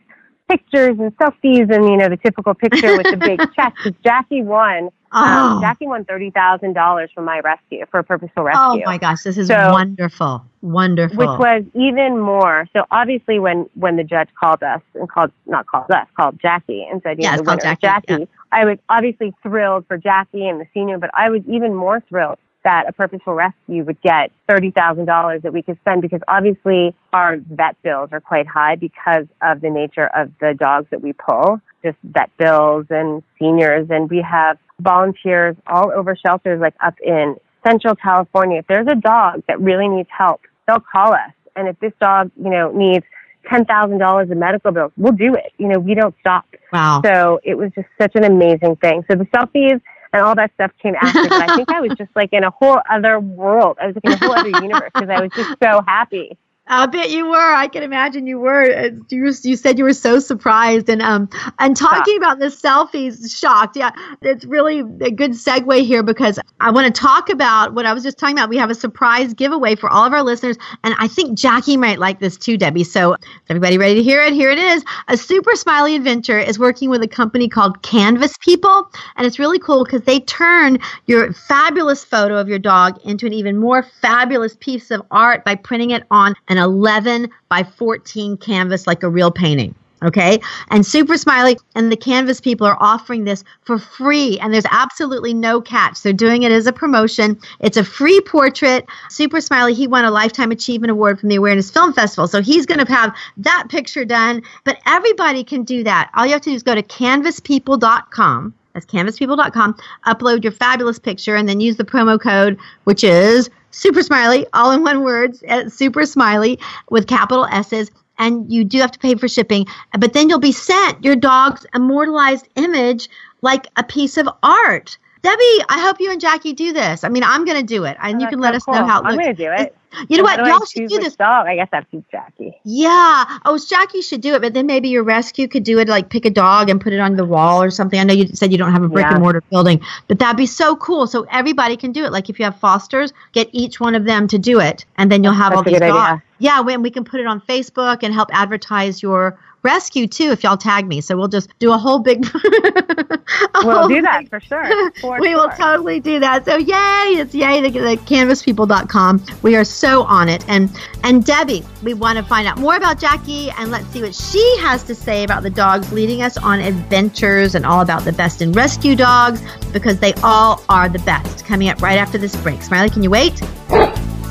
pictures 0.51 0.99
and 0.99 1.15
selfies 1.17 1.73
and, 1.73 1.85
you 1.85 1.97
know, 1.97 2.09
the 2.09 2.17
typical 2.17 2.53
picture 2.53 2.97
with 2.97 3.07
the 3.09 3.17
big 3.17 3.39
check. 3.55 3.73
Jackie 4.03 4.43
won, 4.43 4.89
Oh. 5.13 5.55
um, 5.57 5.61
Jackie 5.61 5.87
won 5.87 6.05
$30,000 6.05 7.07
for 7.13 7.21
my 7.21 7.41
rescue, 7.41 7.85
for 7.91 7.99
a 7.99 8.03
purposeful 8.03 8.43
rescue 8.43 8.61
Oh 8.63 8.81
my 8.85 8.97
gosh, 8.97 9.23
this 9.23 9.37
is 9.37 9.47
So- 9.47 9.71
wonderful. 9.71 10.45
Wonderful. 10.61 11.17
which 11.17 11.27
was 11.39 11.63
even 11.73 12.19
more. 12.19 12.67
So 12.71 12.85
obviously, 12.91 13.39
when 13.39 13.67
when 13.73 13.95
the 13.97 14.03
judge 14.03 14.29
called 14.39 14.61
us 14.61 14.79
and 14.93 15.09
called 15.09 15.31
not 15.47 15.65
called 15.65 15.89
us, 15.89 16.07
called 16.15 16.39
Jackie 16.39 16.87
and 16.89 17.01
said, 17.01 17.17
Yeah, 17.19 17.29
know, 17.29 17.33
it's 17.33 17.41
the 17.41 17.45
called 17.47 17.59
winner 17.63 17.73
is 17.73 17.79
Jackie, 17.79 18.07
Jackie. 18.07 18.27
I 18.51 18.65
was 18.65 18.77
obviously 18.87 19.33
thrilled 19.41 19.87
for 19.87 19.97
Jackie 19.97 20.47
and 20.47 20.61
the 20.61 20.67
senior, 20.73 20.99
but 20.99 21.09
I 21.15 21.29
was 21.31 21.41
even 21.47 21.73
more 21.73 21.99
thrilled 22.07 22.37
that 22.63 22.87
a 22.87 22.93
purposeful 22.93 23.33
rescue 23.33 23.83
would 23.83 24.01
get 24.01 24.31
thirty 24.47 24.71
thousand 24.71 25.05
dollars 25.05 25.41
that 25.43 25.53
we 25.53 25.61
could 25.61 25.79
spend 25.81 26.01
because 26.01 26.21
obviously 26.27 26.95
our 27.13 27.37
vet 27.37 27.81
bills 27.83 28.09
are 28.11 28.21
quite 28.21 28.47
high 28.47 28.75
because 28.75 29.25
of 29.41 29.61
the 29.61 29.69
nature 29.69 30.09
of 30.15 30.31
the 30.39 30.53
dogs 30.57 30.87
that 30.91 31.01
we 31.01 31.13
pull, 31.13 31.59
just 31.83 31.97
vet 32.03 32.29
bills 32.37 32.85
and 32.89 33.23
seniors, 33.39 33.87
and 33.89 34.09
we 34.09 34.21
have 34.21 34.57
volunteers 34.79 35.55
all 35.67 35.91
over 35.91 36.15
shelters 36.15 36.59
like 36.59 36.75
up 36.81 36.95
in 37.05 37.35
Central 37.65 37.95
California. 37.95 38.59
If 38.59 38.67
there's 38.67 38.87
a 38.89 38.95
dog 38.95 39.43
that 39.47 39.59
really 39.59 39.87
needs 39.87 40.09
help, 40.15 40.41
they'll 40.67 40.79
call 40.79 41.13
us. 41.13 41.31
And 41.55 41.67
if 41.67 41.79
this 41.79 41.93
dog, 42.01 42.31
you 42.41 42.49
know, 42.49 42.71
needs 42.71 43.05
ten 43.49 43.65
thousand 43.65 43.99
dollars 43.99 44.29
in 44.31 44.39
medical 44.39 44.71
bills, 44.71 44.91
we'll 44.97 45.13
do 45.13 45.33
it. 45.35 45.51
You 45.57 45.67
know, 45.67 45.79
we 45.79 45.95
don't 45.95 46.15
stop. 46.19 46.45
wow. 46.71 47.01
So 47.03 47.39
it 47.43 47.55
was 47.55 47.71
just 47.75 47.87
such 47.99 48.11
an 48.15 48.23
amazing 48.23 48.77
thing. 48.77 49.03
So 49.09 49.17
the 49.17 49.25
selfies 49.25 49.81
and 50.13 50.21
all 50.23 50.35
that 50.35 50.53
stuff 50.55 50.71
came 50.81 50.95
after, 51.01 51.29
but 51.29 51.49
I 51.49 51.55
think 51.55 51.69
I 51.71 51.81
was 51.81 51.93
just 51.97 52.11
like 52.15 52.33
in 52.33 52.43
a 52.43 52.51
whole 52.51 52.79
other 52.89 53.19
world. 53.19 53.77
I 53.81 53.87
was 53.87 53.95
like 53.95 54.05
in 54.05 54.11
a 54.13 54.17
whole 54.17 54.33
other 54.33 54.49
universe 54.49 54.91
because 54.93 55.09
I 55.09 55.21
was 55.21 55.31
just 55.35 55.49
so 55.61 55.81
happy. 55.87 56.37
I 56.71 56.85
bet 56.85 57.09
you 57.09 57.27
were. 57.27 57.35
I 57.35 57.67
can 57.67 57.83
imagine 57.83 58.27
you 58.27 58.39
were. 58.39 58.63
Uh, 58.63 58.89
You, 59.09 59.33
you 59.43 59.57
said 59.57 59.77
you 59.77 59.83
were 59.83 59.93
so 59.93 60.19
surprised, 60.19 60.87
and 60.87 61.01
um, 61.01 61.29
and 61.59 61.75
talking 61.75 62.15
about 62.15 62.39
the 62.39 62.45
selfies, 62.45 63.37
shocked. 63.37 63.75
Yeah, 63.75 63.91
it's 64.21 64.45
really 64.45 64.79
a 64.79 65.11
good 65.11 65.31
segue 65.31 65.83
here 65.85 66.01
because 66.01 66.39
I 66.61 66.71
want 66.71 66.93
to 66.93 67.01
talk 67.01 67.29
about 67.29 67.73
what 67.73 67.85
I 67.85 67.93
was 67.93 68.03
just 68.03 68.17
talking 68.17 68.37
about. 68.37 68.47
We 68.47 68.57
have 68.57 68.69
a 68.69 68.75
surprise 68.75 69.33
giveaway 69.33 69.75
for 69.75 69.89
all 69.89 70.05
of 70.05 70.13
our 70.13 70.23
listeners, 70.23 70.57
and 70.85 70.95
I 70.97 71.09
think 71.09 71.37
Jackie 71.37 71.75
might 71.75 71.99
like 71.99 72.21
this 72.21 72.37
too, 72.37 72.57
Debbie. 72.57 72.85
So, 72.85 73.17
everybody 73.49 73.77
ready 73.77 73.95
to 73.95 74.03
hear 74.03 74.21
it? 74.21 74.31
Here 74.31 74.49
it 74.49 74.59
is. 74.59 74.85
A 75.09 75.17
Super 75.17 75.55
Smiley 75.55 75.97
Adventure 75.97 76.39
is 76.39 76.57
working 76.57 76.89
with 76.89 77.03
a 77.03 77.07
company 77.07 77.49
called 77.49 77.83
Canvas 77.83 78.37
People, 78.39 78.89
and 79.17 79.27
it's 79.27 79.39
really 79.39 79.59
cool 79.59 79.83
because 79.83 80.03
they 80.03 80.21
turn 80.21 80.79
your 81.05 81.33
fabulous 81.33 82.05
photo 82.05 82.37
of 82.37 82.47
your 82.47 82.59
dog 82.59 82.97
into 83.03 83.25
an 83.25 83.33
even 83.33 83.57
more 83.57 83.83
fabulous 83.83 84.55
piece 84.61 84.89
of 84.89 85.01
art 85.11 85.43
by 85.43 85.55
printing 85.55 85.91
it 85.91 86.03
on 86.09 86.33
an 86.47 86.60
11 86.61 87.29
by 87.49 87.63
14 87.63 88.37
canvas 88.37 88.87
like 88.87 89.03
a 89.03 89.09
real 89.09 89.31
painting. 89.31 89.75
Okay. 90.03 90.39
And 90.69 90.83
Super 90.85 91.15
Smiley 91.15 91.57
and 91.75 91.91
the 91.91 91.97
Canvas 91.97 92.41
people 92.41 92.65
are 92.65 92.77
offering 92.79 93.23
this 93.23 93.43
for 93.61 93.77
free. 93.77 94.39
And 94.39 94.51
there's 94.51 94.65
absolutely 94.71 95.33
no 95.33 95.61
catch. 95.61 96.01
They're 96.01 96.11
doing 96.11 96.41
it 96.41 96.51
as 96.51 96.65
a 96.65 96.73
promotion. 96.73 97.39
It's 97.59 97.77
a 97.77 97.83
free 97.83 98.19
portrait. 98.21 98.87
Super 99.09 99.39
Smiley, 99.39 99.75
he 99.75 99.87
won 99.87 100.03
a 100.03 100.11
Lifetime 100.11 100.51
Achievement 100.51 100.89
Award 100.89 101.19
from 101.19 101.29
the 101.29 101.35
Awareness 101.35 101.69
Film 101.69 101.93
Festival. 101.93 102.27
So 102.27 102.41
he's 102.41 102.65
going 102.65 102.83
to 102.83 102.91
have 102.91 103.15
that 103.37 103.67
picture 103.69 104.03
done. 104.03 104.41
But 104.63 104.79
everybody 104.87 105.43
can 105.43 105.63
do 105.63 105.83
that. 105.83 106.09
All 106.15 106.25
you 106.25 106.31
have 106.31 106.41
to 106.41 106.49
do 106.49 106.55
is 106.55 106.63
go 106.63 106.73
to 106.73 106.83
canvaspeople.com. 106.83 108.55
That's 108.73 108.85
canvaspeople.com. 108.85 109.77
Upload 110.07 110.43
your 110.43 110.53
fabulous 110.53 110.97
picture 110.97 111.35
and 111.35 111.47
then 111.47 111.59
use 111.59 111.75
the 111.75 111.83
promo 111.83 112.19
code, 112.19 112.57
which 112.85 113.03
is 113.03 113.49
Super 113.71 114.03
Smiley, 114.03 114.45
all 114.53 114.71
in 114.71 114.83
one 114.83 115.03
words, 115.03 115.43
at 115.43 115.65
uh, 115.65 115.69
Super 115.69 116.05
Smiley 116.05 116.59
with 116.89 117.07
capital 117.07 117.45
S's. 117.45 117.89
And 118.19 118.51
you 118.51 118.63
do 118.63 118.79
have 118.79 118.91
to 118.91 118.99
pay 118.99 119.15
for 119.15 119.27
shipping, 119.27 119.65
but 119.97 120.13
then 120.13 120.29
you'll 120.29 120.39
be 120.39 120.51
sent 120.51 121.03
your 121.03 121.15
dog's 121.15 121.65
immortalized 121.73 122.47
image 122.55 123.09
like 123.41 123.67
a 123.77 123.83
piece 123.83 124.17
of 124.17 124.29
art. 124.43 124.97
Debbie, 125.23 125.59
I 125.69 125.79
hope 125.85 125.99
you 125.99 126.11
and 126.11 126.19
Jackie 126.19 126.53
do 126.53 126.73
this. 126.73 127.03
I 127.03 127.09
mean, 127.09 127.23
I'm 127.23 127.45
going 127.45 127.57
to 127.57 127.63
do 127.63 127.83
it, 127.85 127.95
and 128.01 128.19
you 128.21 128.27
Oh, 128.27 128.29
That's 128.29 128.31
can 128.31 128.39
let 128.39 128.51
so 128.53 128.55
us 128.57 128.63
cool. 128.63 128.73
know 128.75 128.85
how 128.87 129.01
it 129.01 129.05
I'm 129.05 129.15
going 129.15 129.27
to 129.27 129.33
do 129.33 129.51
it. 129.51 129.75
You 130.09 130.17
know 130.17 130.23
what? 130.23 130.39
Y'all 130.45 130.65
should 130.65 130.87
do 130.87 130.99
this. 130.99 131.15
Dog. 131.17 131.47
I 131.47 131.55
guess 131.55 131.67
choose 131.91 132.03
Jackie. 132.11 132.57
Yeah. 132.63 133.25
Oh, 133.45 133.59
Jackie 133.69 134.01
should 134.01 134.21
do 134.21 134.33
it, 134.35 134.41
but 134.41 134.53
then 134.53 134.65
maybe 134.65 134.87
your 134.87 135.03
rescue 135.03 135.47
could 135.49 135.63
do 135.65 135.79
it, 135.79 135.89
like 135.89 136.09
pick 136.09 136.25
a 136.25 136.29
dog 136.29 136.69
and 136.69 136.79
put 136.79 136.93
it 136.93 136.99
on 136.99 137.17
the 137.17 137.25
wall 137.25 137.61
or 137.61 137.69
something. 137.69 137.99
I 137.99 138.03
know 138.03 138.13
you 138.13 138.27
said 138.27 138.51
you 138.53 138.57
don't 138.57 138.71
have 138.71 138.83
a 138.83 138.87
brick 138.87 139.03
Yeah. 139.05 139.15
and 139.15 139.21
mortar 139.23 139.41
building, 139.51 139.81
but 140.07 140.17
that'd 140.17 140.37
be 140.37 140.45
so 140.45 140.75
cool. 140.77 141.07
So 141.07 141.27
everybody 141.29 141.75
can 141.75 141.91
do 141.91 142.05
it. 142.05 142.11
Like 142.13 142.29
if 142.29 142.39
you 142.39 142.45
have 142.45 142.57
fosters, 142.59 143.11
get 143.33 143.49
each 143.51 143.79
one 143.81 143.93
of 143.95 144.05
them 144.05 144.27
to 144.29 144.39
do 144.39 144.59
it, 144.61 144.85
and 144.97 145.11
then 145.11 145.23
you'll 145.25 145.33
have 145.33 145.51
That's 145.51 145.57
all 145.57 145.63
these 145.63 145.79
dogs. 145.79 145.93
idea. 145.93 146.23
Yeah, 146.39 146.61
when 146.61 146.81
we 146.81 146.89
can 146.89 147.03
put 147.03 147.19
it 147.19 147.27
on 147.27 147.41
Facebook 147.41 148.01
and 148.01 148.13
help 148.13 148.29
advertise 148.31 149.03
your 149.03 149.37
rescue 149.63 150.07
too 150.07 150.31
if 150.31 150.43
y'all 150.43 150.57
tag 150.57 150.87
me. 150.87 151.01
So 151.01 151.15
we'll 151.17 151.27
just 151.27 151.49
do 151.59 151.71
a 151.71 151.77
whole 151.77 151.99
big. 151.99 152.25
a 152.35 153.19
We'll 153.63 153.79
whole 153.79 153.87
do 153.87 154.01
that 154.01 154.21
big- 154.21 154.29
for 154.29 154.39
sure. 154.39 154.91
For 155.01 155.19
we 155.19 155.35
will 155.35 155.49
totally 155.49 155.99
do 155.99 156.19
that. 156.19 156.45
So 156.45 156.57
yay, 156.57 157.19
it's 157.21 157.33
yay 157.33 157.61
the, 157.61 157.69
the 157.69 157.97
canvaspeople.com. 158.05 159.25
We 159.41 159.55
are 159.55 159.63
so 159.63 160.03
on 160.03 160.29
it. 160.29 160.43
And 160.47 160.69
and 161.03 161.25
Debbie, 161.25 161.63
we 161.83 161.93
want 161.93 162.17
to 162.17 162.23
find 162.23 162.47
out 162.47 162.57
more 162.57 162.75
about 162.75 162.99
Jackie 162.99 163.49
and 163.51 163.71
let's 163.71 163.87
see 163.87 164.01
what 164.01 164.15
she 164.15 164.57
has 164.61 164.83
to 164.83 164.95
say 164.95 165.23
about 165.23 165.43
the 165.43 165.49
dogs 165.49 165.91
leading 165.91 166.21
us 166.21 166.37
on 166.37 166.59
adventures 166.59 167.55
and 167.55 167.65
all 167.65 167.81
about 167.81 168.03
the 168.03 168.11
best 168.13 168.41
in 168.41 168.51
rescue 168.51 168.95
dogs 168.95 169.41
because 169.71 169.99
they 169.99 170.13
all 170.23 170.63
are 170.69 170.89
the 170.89 170.99
best. 170.99 171.45
Coming 171.45 171.69
up 171.69 171.81
right 171.81 171.97
after 171.97 172.17
this 172.17 172.35
break. 172.37 172.61
Smiley, 172.63 172.89
can 172.89 173.03
you 173.03 173.09
wait? 173.09 173.39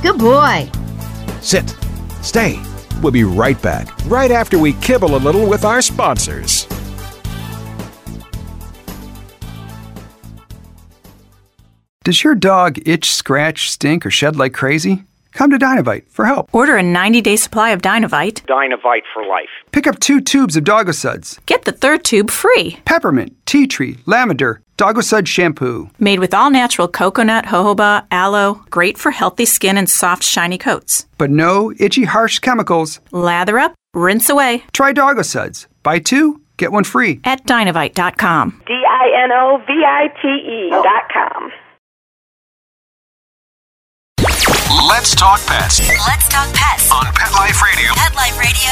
Good 0.03 0.19
boy. 0.19 0.71
Sit. 1.41 1.75
Stay. 2.23 2.61
We'll 3.03 3.13
be 3.13 3.25
right 3.25 3.61
back, 3.63 3.89
right 4.07 4.31
after 4.31 4.59
we 4.59 4.75
kibble 4.75 5.17
a 5.17 5.19
little 5.19 5.49
with 5.49 5.65
our 5.65 5.83
sponsors. 5.83 6.67
Does 12.03 12.25
your 12.25 12.35
dog 12.35 12.79
itch, 12.87 13.11
scratch, 13.11 13.71
stink, 13.71 14.05
or 14.05 14.11
shed 14.11 14.35
like 14.37 14.55
crazy? 14.55 15.05
Come 15.33 15.51
to 15.51 15.59
Dinovite 15.59 16.09
for 16.09 16.25
help. 16.27 16.49
Order 16.53 16.77
a 16.77 16.83
90 16.83 17.21
day 17.21 17.37
supply 17.37 17.71
of 17.71 17.83
Dinovite. 17.83 18.45
Dinovite 18.47 19.03
for 19.13 19.25
life. 19.25 19.49
Pick 19.73 19.87
up 19.87 19.99
two 20.01 20.21
tubes 20.21 20.57
of 20.57 20.65
Doggosuds, 20.65 21.39
Get 21.47 21.65
the 21.65 21.73
third 21.73 22.05
tube 22.05 22.31
free. 22.31 22.79
peppermint, 22.85 23.35
tea 23.47 23.67
tree, 23.67 23.99
lavender, 24.07 24.61
Doggosud 24.77 25.27
shampoo. 25.27 25.91
Made 25.99 26.19
with 26.21 26.33
all 26.35 26.51
natural 26.51 26.89
coconut, 26.89 27.45
jojoba, 27.47 28.07
aloe, 28.11 28.63
great 28.71 28.97
for 28.99 29.11
healthy 29.11 29.45
skin 29.45 29.77
and 29.77 29.89
soft, 29.91 30.23
shiny 30.25 30.57
coats. 30.59 31.07
But 31.19 31.31
no 31.31 31.73
itchy, 31.79 32.05
harsh 32.05 32.39
chemicals. 32.39 33.01
Lather 33.13 33.59
up, 33.59 33.75
rinse 33.95 34.31
away 34.31 34.65
Try 34.73 34.93
Doggosuds. 34.95 35.67
Buy 35.83 35.99
two, 35.99 36.41
get 36.57 36.73
one 36.73 36.85
free. 36.85 37.21
at 37.25 37.45
dinovite.com. 37.47 38.63
D 38.67 38.73
I 38.89 39.23
N 39.25 39.33
O 39.33 39.59
V 39.67 39.73
I 39.87 40.09
T 40.23 40.29
E 40.29 40.71
Let's 44.89 45.15
talk 45.15 45.45
pets 45.47 45.79
Let's 46.07 46.27
talk 46.29 46.49
pets. 46.55 46.91
on 46.91 47.05
Pet 47.13 47.33
Life 47.35 47.61
Radio. 47.63 47.93
Pet 47.95 48.15
Life 48.15 48.39
Radio. 48.39 48.71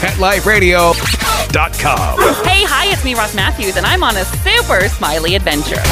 PetLifeRadio.com. 0.00 2.44
Hey, 2.46 2.64
hi, 2.64 2.86
it's 2.92 3.04
me, 3.04 3.14
Ross 3.14 3.34
Mathews, 3.34 3.76
and 3.76 3.84
I'm 3.84 4.04
on 4.04 4.16
a 4.16 4.24
super 4.24 4.88
smiley 4.88 5.34
adventure. 5.34 5.82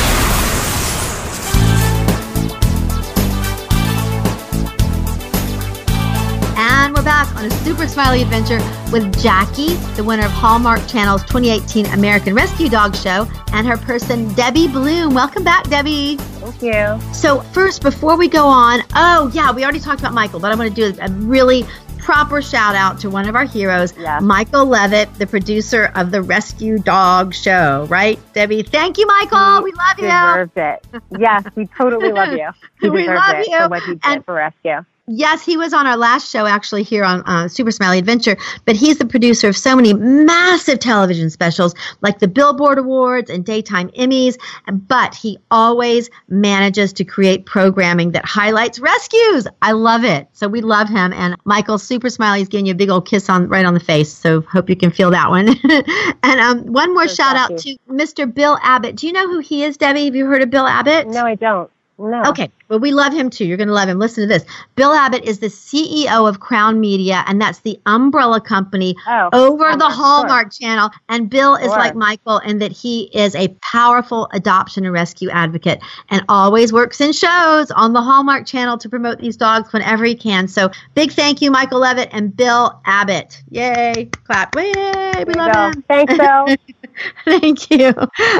We're 6.98 7.04
back 7.04 7.32
on 7.36 7.44
a 7.44 7.50
super 7.62 7.86
smiley 7.86 8.22
adventure 8.22 8.58
with 8.90 9.22
Jackie, 9.22 9.74
the 9.94 10.02
winner 10.02 10.24
of 10.24 10.32
Hallmark 10.32 10.84
Channel's 10.88 11.22
2018 11.26 11.86
American 11.86 12.34
Rescue 12.34 12.68
Dog 12.68 12.96
Show, 12.96 13.28
and 13.52 13.64
her 13.68 13.76
person, 13.76 14.34
Debbie 14.34 14.66
Bloom. 14.66 15.14
Welcome 15.14 15.44
back, 15.44 15.62
Debbie. 15.68 16.16
Thank 16.16 16.60
you. 16.60 17.14
So, 17.14 17.40
first, 17.52 17.82
before 17.82 18.16
we 18.16 18.26
go 18.26 18.46
on, 18.48 18.80
oh, 18.96 19.30
yeah, 19.32 19.52
we 19.52 19.62
already 19.62 19.78
talked 19.78 20.00
about 20.00 20.12
Michael, 20.12 20.40
but 20.40 20.50
I 20.50 20.56
want 20.56 20.74
to 20.74 20.92
do 20.92 20.98
a 21.00 21.08
really 21.08 21.64
proper 21.98 22.42
shout 22.42 22.74
out 22.74 22.98
to 23.00 23.10
one 23.10 23.28
of 23.28 23.36
our 23.36 23.44
heroes, 23.44 23.96
Yeah. 23.96 24.18
Michael 24.18 24.66
Levitt, 24.66 25.14
the 25.20 25.26
producer 25.28 25.92
of 25.94 26.10
the 26.10 26.20
Rescue 26.20 26.78
Dog 26.78 27.32
Show, 27.32 27.86
right, 27.88 28.18
Debbie? 28.32 28.64
Thank 28.64 28.98
you, 28.98 29.06
Michael. 29.06 29.62
We 29.62 29.70
love 29.70 29.98
you. 29.98 30.06
Deserved 30.08 30.56
it. 30.56 31.20
Yes, 31.20 31.44
we 31.54 31.66
totally 31.66 32.10
love 32.10 32.32
you. 32.32 32.48
He 32.80 32.90
We 32.90 33.06
love 33.06 33.36
it 33.36 33.46
you. 33.46 33.56
for 33.58 33.68
what 33.68 33.82
he 33.84 33.92
did 33.92 34.00
And- 34.02 34.24
for 34.24 34.34
rescue. 34.34 34.84
Yes, 35.08 35.42
he 35.42 35.56
was 35.56 35.72
on 35.72 35.86
our 35.86 35.96
last 35.96 36.30
show 36.30 36.46
actually 36.46 36.82
here 36.82 37.02
on 37.02 37.22
uh, 37.22 37.48
Super 37.48 37.70
Smiley 37.70 37.98
Adventure, 37.98 38.36
but 38.66 38.76
he's 38.76 38.98
the 38.98 39.06
producer 39.06 39.48
of 39.48 39.56
so 39.56 39.74
many 39.74 39.94
massive 39.94 40.78
television 40.80 41.30
specials 41.30 41.74
like 42.02 42.18
the 42.18 42.28
Billboard 42.28 42.78
Awards 42.78 43.30
and 43.30 43.44
Daytime 43.44 43.88
Emmys, 43.90 44.36
but 44.70 45.14
he 45.14 45.38
always 45.50 46.10
manages 46.28 46.92
to 46.94 47.04
create 47.04 47.46
programming 47.46 48.12
that 48.12 48.26
highlights 48.26 48.78
rescues. 48.78 49.46
I 49.62 49.72
love 49.72 50.04
it. 50.04 50.28
So 50.34 50.46
we 50.46 50.60
love 50.60 50.88
him 50.88 51.12
and 51.14 51.36
Michael 51.44 51.78
Super 51.78 52.10
Smiley 52.10 52.42
is 52.42 52.48
giving 52.48 52.66
you 52.66 52.72
a 52.72 52.76
big 52.76 52.90
old 52.90 53.08
kiss 53.08 53.30
on 53.30 53.48
right 53.48 53.64
on 53.64 53.74
the 53.74 53.80
face. 53.80 54.12
So 54.12 54.42
hope 54.42 54.68
you 54.68 54.76
can 54.76 54.90
feel 54.90 55.10
that 55.12 55.30
one. 55.30 55.48
and 56.22 56.40
um, 56.40 56.66
one 56.72 56.92
more 56.92 57.08
shout 57.08 57.36
out 57.36 57.56
to 57.58 57.76
Mr. 57.88 58.32
Bill 58.32 58.58
Abbott. 58.62 58.96
Do 58.96 59.06
you 59.06 59.14
know 59.14 59.26
who 59.26 59.38
he 59.38 59.64
is, 59.64 59.78
Debbie? 59.78 60.04
Have 60.04 60.16
you 60.16 60.26
heard 60.26 60.42
of 60.42 60.50
Bill 60.50 60.66
Abbott? 60.66 61.08
No, 61.08 61.24
I 61.24 61.34
don't. 61.34 61.70
No. 61.98 62.22
Okay. 62.26 62.50
Well, 62.68 62.80
we 62.80 62.92
love 62.92 63.12
him 63.12 63.30
too. 63.30 63.46
You're 63.46 63.56
going 63.56 63.68
to 63.68 63.74
love 63.74 63.88
him. 63.88 63.98
Listen 63.98 64.24
to 64.24 64.28
this. 64.28 64.44
Bill 64.74 64.92
Abbott 64.92 65.24
is 65.24 65.38
the 65.38 65.46
CEO 65.46 66.28
of 66.28 66.40
Crown 66.40 66.80
Media, 66.80 67.24
and 67.26 67.40
that's 67.40 67.60
the 67.60 67.80
umbrella 67.86 68.40
company 68.40 68.94
oh, 69.06 69.30
over 69.32 69.76
the 69.76 69.88
Hallmark 69.88 70.52
sure. 70.52 70.68
Channel. 70.68 70.90
And 71.08 71.30
Bill 71.30 71.54
is 71.54 71.64
sure. 71.64 71.78
like 71.78 71.94
Michael 71.94 72.38
in 72.38 72.58
that 72.58 72.72
he 72.72 73.04
is 73.14 73.34
a 73.34 73.48
powerful 73.62 74.28
adoption 74.32 74.84
and 74.84 74.92
rescue 74.92 75.30
advocate 75.30 75.80
and 76.10 76.22
always 76.28 76.72
works 76.72 77.00
in 77.00 77.12
shows 77.12 77.70
on 77.70 77.94
the 77.94 78.02
Hallmark 78.02 78.46
Channel 78.46 78.76
to 78.78 78.88
promote 78.88 79.18
these 79.18 79.36
dogs 79.36 79.72
whenever 79.72 80.04
he 80.04 80.14
can. 80.14 80.46
So 80.46 80.70
big 80.94 81.12
thank 81.12 81.40
you, 81.40 81.50
Michael 81.50 81.80
Levitt 81.80 82.10
and 82.12 82.36
Bill 82.36 82.80
Abbott. 82.84 83.42
Yay. 83.50 84.10
Clap. 84.24 84.54
Yay. 84.56 85.24
We 85.26 85.34
love 85.34 85.74
him. 85.74 85.82
Thanks, 85.88 86.16
Bill. 86.16 86.56
thank 87.24 87.70
you. 87.70 87.94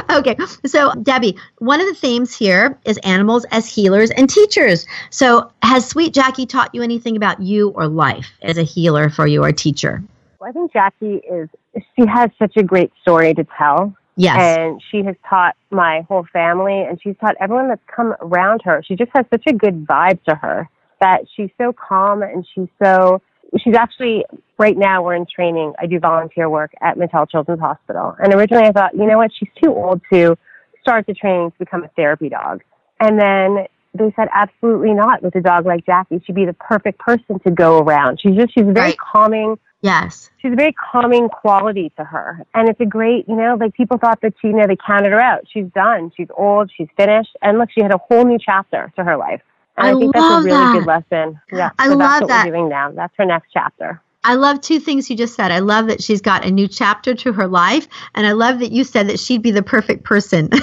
Okay. 0.09 0.37
So, 0.65 0.93
Debbie, 1.03 1.37
one 1.59 1.79
of 1.81 1.87
the 1.87 1.95
themes 1.95 2.35
here 2.35 2.77
is 2.85 2.97
animals 2.99 3.45
as 3.51 3.67
healers 3.67 4.11
and 4.19 4.29
teachers. 4.29 4.85
So, 5.09 5.51
has 5.63 5.87
Sweet 5.87 6.13
Jackie 6.13 6.45
taught 6.45 6.75
you 6.75 6.83
anything 6.83 7.15
about 7.15 7.41
you 7.41 7.69
or 7.69 7.87
life 7.87 8.31
as 8.41 8.57
a 8.57 8.63
healer 8.63 9.09
for 9.09 9.25
you 9.25 9.43
or 9.43 9.51
teacher? 9.51 10.03
Well, 10.39 10.49
I 10.49 10.53
think 10.53 10.73
Jackie 10.73 11.21
is, 11.29 11.49
she 11.95 12.05
has 12.05 12.29
such 12.37 12.57
a 12.57 12.63
great 12.63 12.91
story 13.01 13.33
to 13.33 13.47
tell. 13.57 13.95
Yes. 14.15 14.57
And 14.57 14.81
she 14.91 15.01
has 15.03 15.15
taught 15.29 15.55
my 15.71 16.01
whole 16.01 16.25
family 16.33 16.81
and 16.81 16.99
she's 17.01 17.15
taught 17.21 17.35
everyone 17.39 17.69
that's 17.69 17.81
come 17.87 18.13
around 18.19 18.61
her. 18.65 18.83
She 18.85 18.95
just 18.95 19.11
has 19.15 19.25
such 19.31 19.43
a 19.47 19.53
good 19.53 19.87
vibe 19.87 20.21
to 20.25 20.35
her 20.35 20.69
that 20.99 21.21
she's 21.33 21.49
so 21.57 21.71
calm 21.71 22.21
and 22.21 22.45
she's 22.53 22.67
so, 22.83 23.21
she's 23.63 23.75
actually, 23.75 24.25
right 24.57 24.77
now 24.77 25.01
we're 25.01 25.15
in 25.15 25.25
training. 25.33 25.71
I 25.79 25.85
do 25.85 25.99
volunteer 25.99 26.49
work 26.49 26.73
at 26.81 26.97
Mattel 26.97 27.29
Children's 27.29 27.61
Hospital. 27.61 28.13
And 28.21 28.33
originally 28.33 28.67
I 28.67 28.73
thought, 28.73 28.93
you 28.93 29.05
know 29.05 29.17
what, 29.17 29.31
she's 29.39 29.49
too 29.63 29.73
old 29.73 30.01
to 30.11 30.37
start 30.81 31.05
the 31.07 31.13
training 31.13 31.51
to 31.51 31.59
become 31.59 31.85
a 31.85 31.89
therapy 31.95 32.27
dog. 32.27 32.61
And 32.99 33.17
then 33.17 33.67
they 33.93 34.13
said 34.15 34.27
absolutely 34.33 34.93
not 34.93 35.23
with 35.23 35.35
a 35.35 35.41
dog 35.41 35.65
like 35.65 35.85
Jackie. 35.85 36.21
She'd 36.25 36.35
be 36.35 36.45
the 36.45 36.53
perfect 36.53 36.99
person 36.99 37.39
to 37.39 37.51
go 37.51 37.79
around. 37.79 38.19
She's 38.21 38.35
just 38.35 38.53
she's 38.53 38.63
very 38.65 38.79
right. 38.79 38.97
calming. 38.97 39.57
Yes. 39.81 40.29
She's 40.41 40.51
a 40.51 40.55
very 40.55 40.73
calming 40.73 41.29
quality 41.29 41.91
to 41.97 42.03
her. 42.03 42.45
And 42.53 42.67
it's 42.69 42.79
a 42.81 42.85
great, 42.85 43.27
you 43.29 43.35
know, 43.35 43.57
like 43.59 43.73
people 43.73 43.97
thought 43.97 44.19
that 44.21 44.33
she, 44.41 44.49
you 44.49 44.53
know, 44.53 44.67
they 44.67 44.75
counted 44.75 45.11
her 45.11 45.21
out. 45.21 45.45
She's 45.51 45.67
done. 45.73 46.11
She's 46.17 46.27
old. 46.37 46.69
She's 46.75 46.89
finished. 46.97 47.35
And 47.41 47.57
look, 47.57 47.69
she 47.71 47.81
had 47.81 47.93
a 47.93 47.97
whole 47.97 48.25
new 48.25 48.37
chapter 48.37 48.91
to 48.97 49.03
her 49.03 49.15
life. 49.15 49.41
And 49.77 49.87
I, 49.87 49.91
I 49.91 49.99
think 49.99 50.13
that's 50.13 50.25
a 50.25 50.37
really 50.43 50.49
that. 50.49 50.73
good 50.73 50.85
lesson. 50.85 51.39
Yeah. 51.51 51.69
I 51.79 51.85
so 51.85 51.91
love 51.91 51.99
that's 51.99 52.21
what 52.21 52.27
that. 52.27 52.45
we're 52.47 52.51
doing 52.51 52.69
now. 52.69 52.91
That's 52.91 53.13
her 53.17 53.25
next 53.25 53.51
chapter. 53.53 54.01
I 54.23 54.35
love 54.35 54.59
two 54.59 54.81
things 54.81 55.09
you 55.09 55.15
just 55.15 55.35
said. 55.35 55.51
I 55.51 55.59
love 55.59 55.87
that 55.87 56.03
she's 56.03 56.21
got 56.21 56.45
a 56.45 56.51
new 56.51 56.67
chapter 56.67 57.15
to 57.15 57.31
her 57.31 57.47
life, 57.47 57.87
and 58.13 58.27
I 58.27 58.33
love 58.33 58.59
that 58.59 58.71
you 58.71 58.83
said 58.83 59.07
that 59.07 59.17
she'd 59.17 59.41
be 59.41 59.51
the 59.51 59.63
perfect 59.63 60.03
person. 60.03 60.49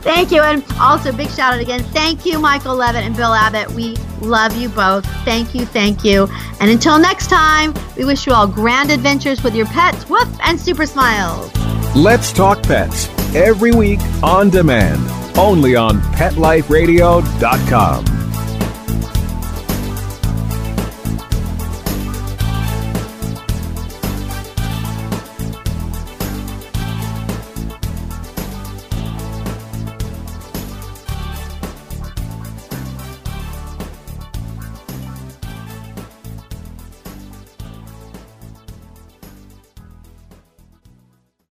Thank 0.00 0.30
you. 0.32 0.40
And 0.42 0.64
also, 0.80 1.12
big 1.12 1.28
shout 1.30 1.52
out 1.54 1.60
again. 1.60 1.82
Thank 1.84 2.24
you, 2.24 2.38
Michael 2.38 2.76
Levitt 2.76 3.04
and 3.04 3.14
Bill 3.14 3.34
Abbott. 3.34 3.70
We 3.72 3.96
love 4.20 4.56
you 4.56 4.68
both. 4.68 5.06
Thank 5.24 5.54
you. 5.54 5.64
Thank 5.64 6.04
you. 6.04 6.28
And 6.60 6.70
until 6.70 6.98
next 6.98 7.28
time, 7.28 7.72
we 7.96 8.04
wish 8.04 8.26
you 8.26 8.32
all 8.32 8.46
grand 8.46 8.90
adventures 8.90 9.42
with 9.42 9.54
your 9.54 9.66
pets. 9.66 10.08
Woof 10.08 10.28
and 10.44 10.60
super 10.60 10.86
smiles. 10.86 11.52
Let's 11.94 12.32
Talk 12.32 12.62
Pets 12.62 13.08
every 13.34 13.72
week 13.72 14.00
on 14.22 14.50
demand, 14.50 15.08
only 15.38 15.76
on 15.76 16.00
PetLifeRadio.com. 16.12 18.17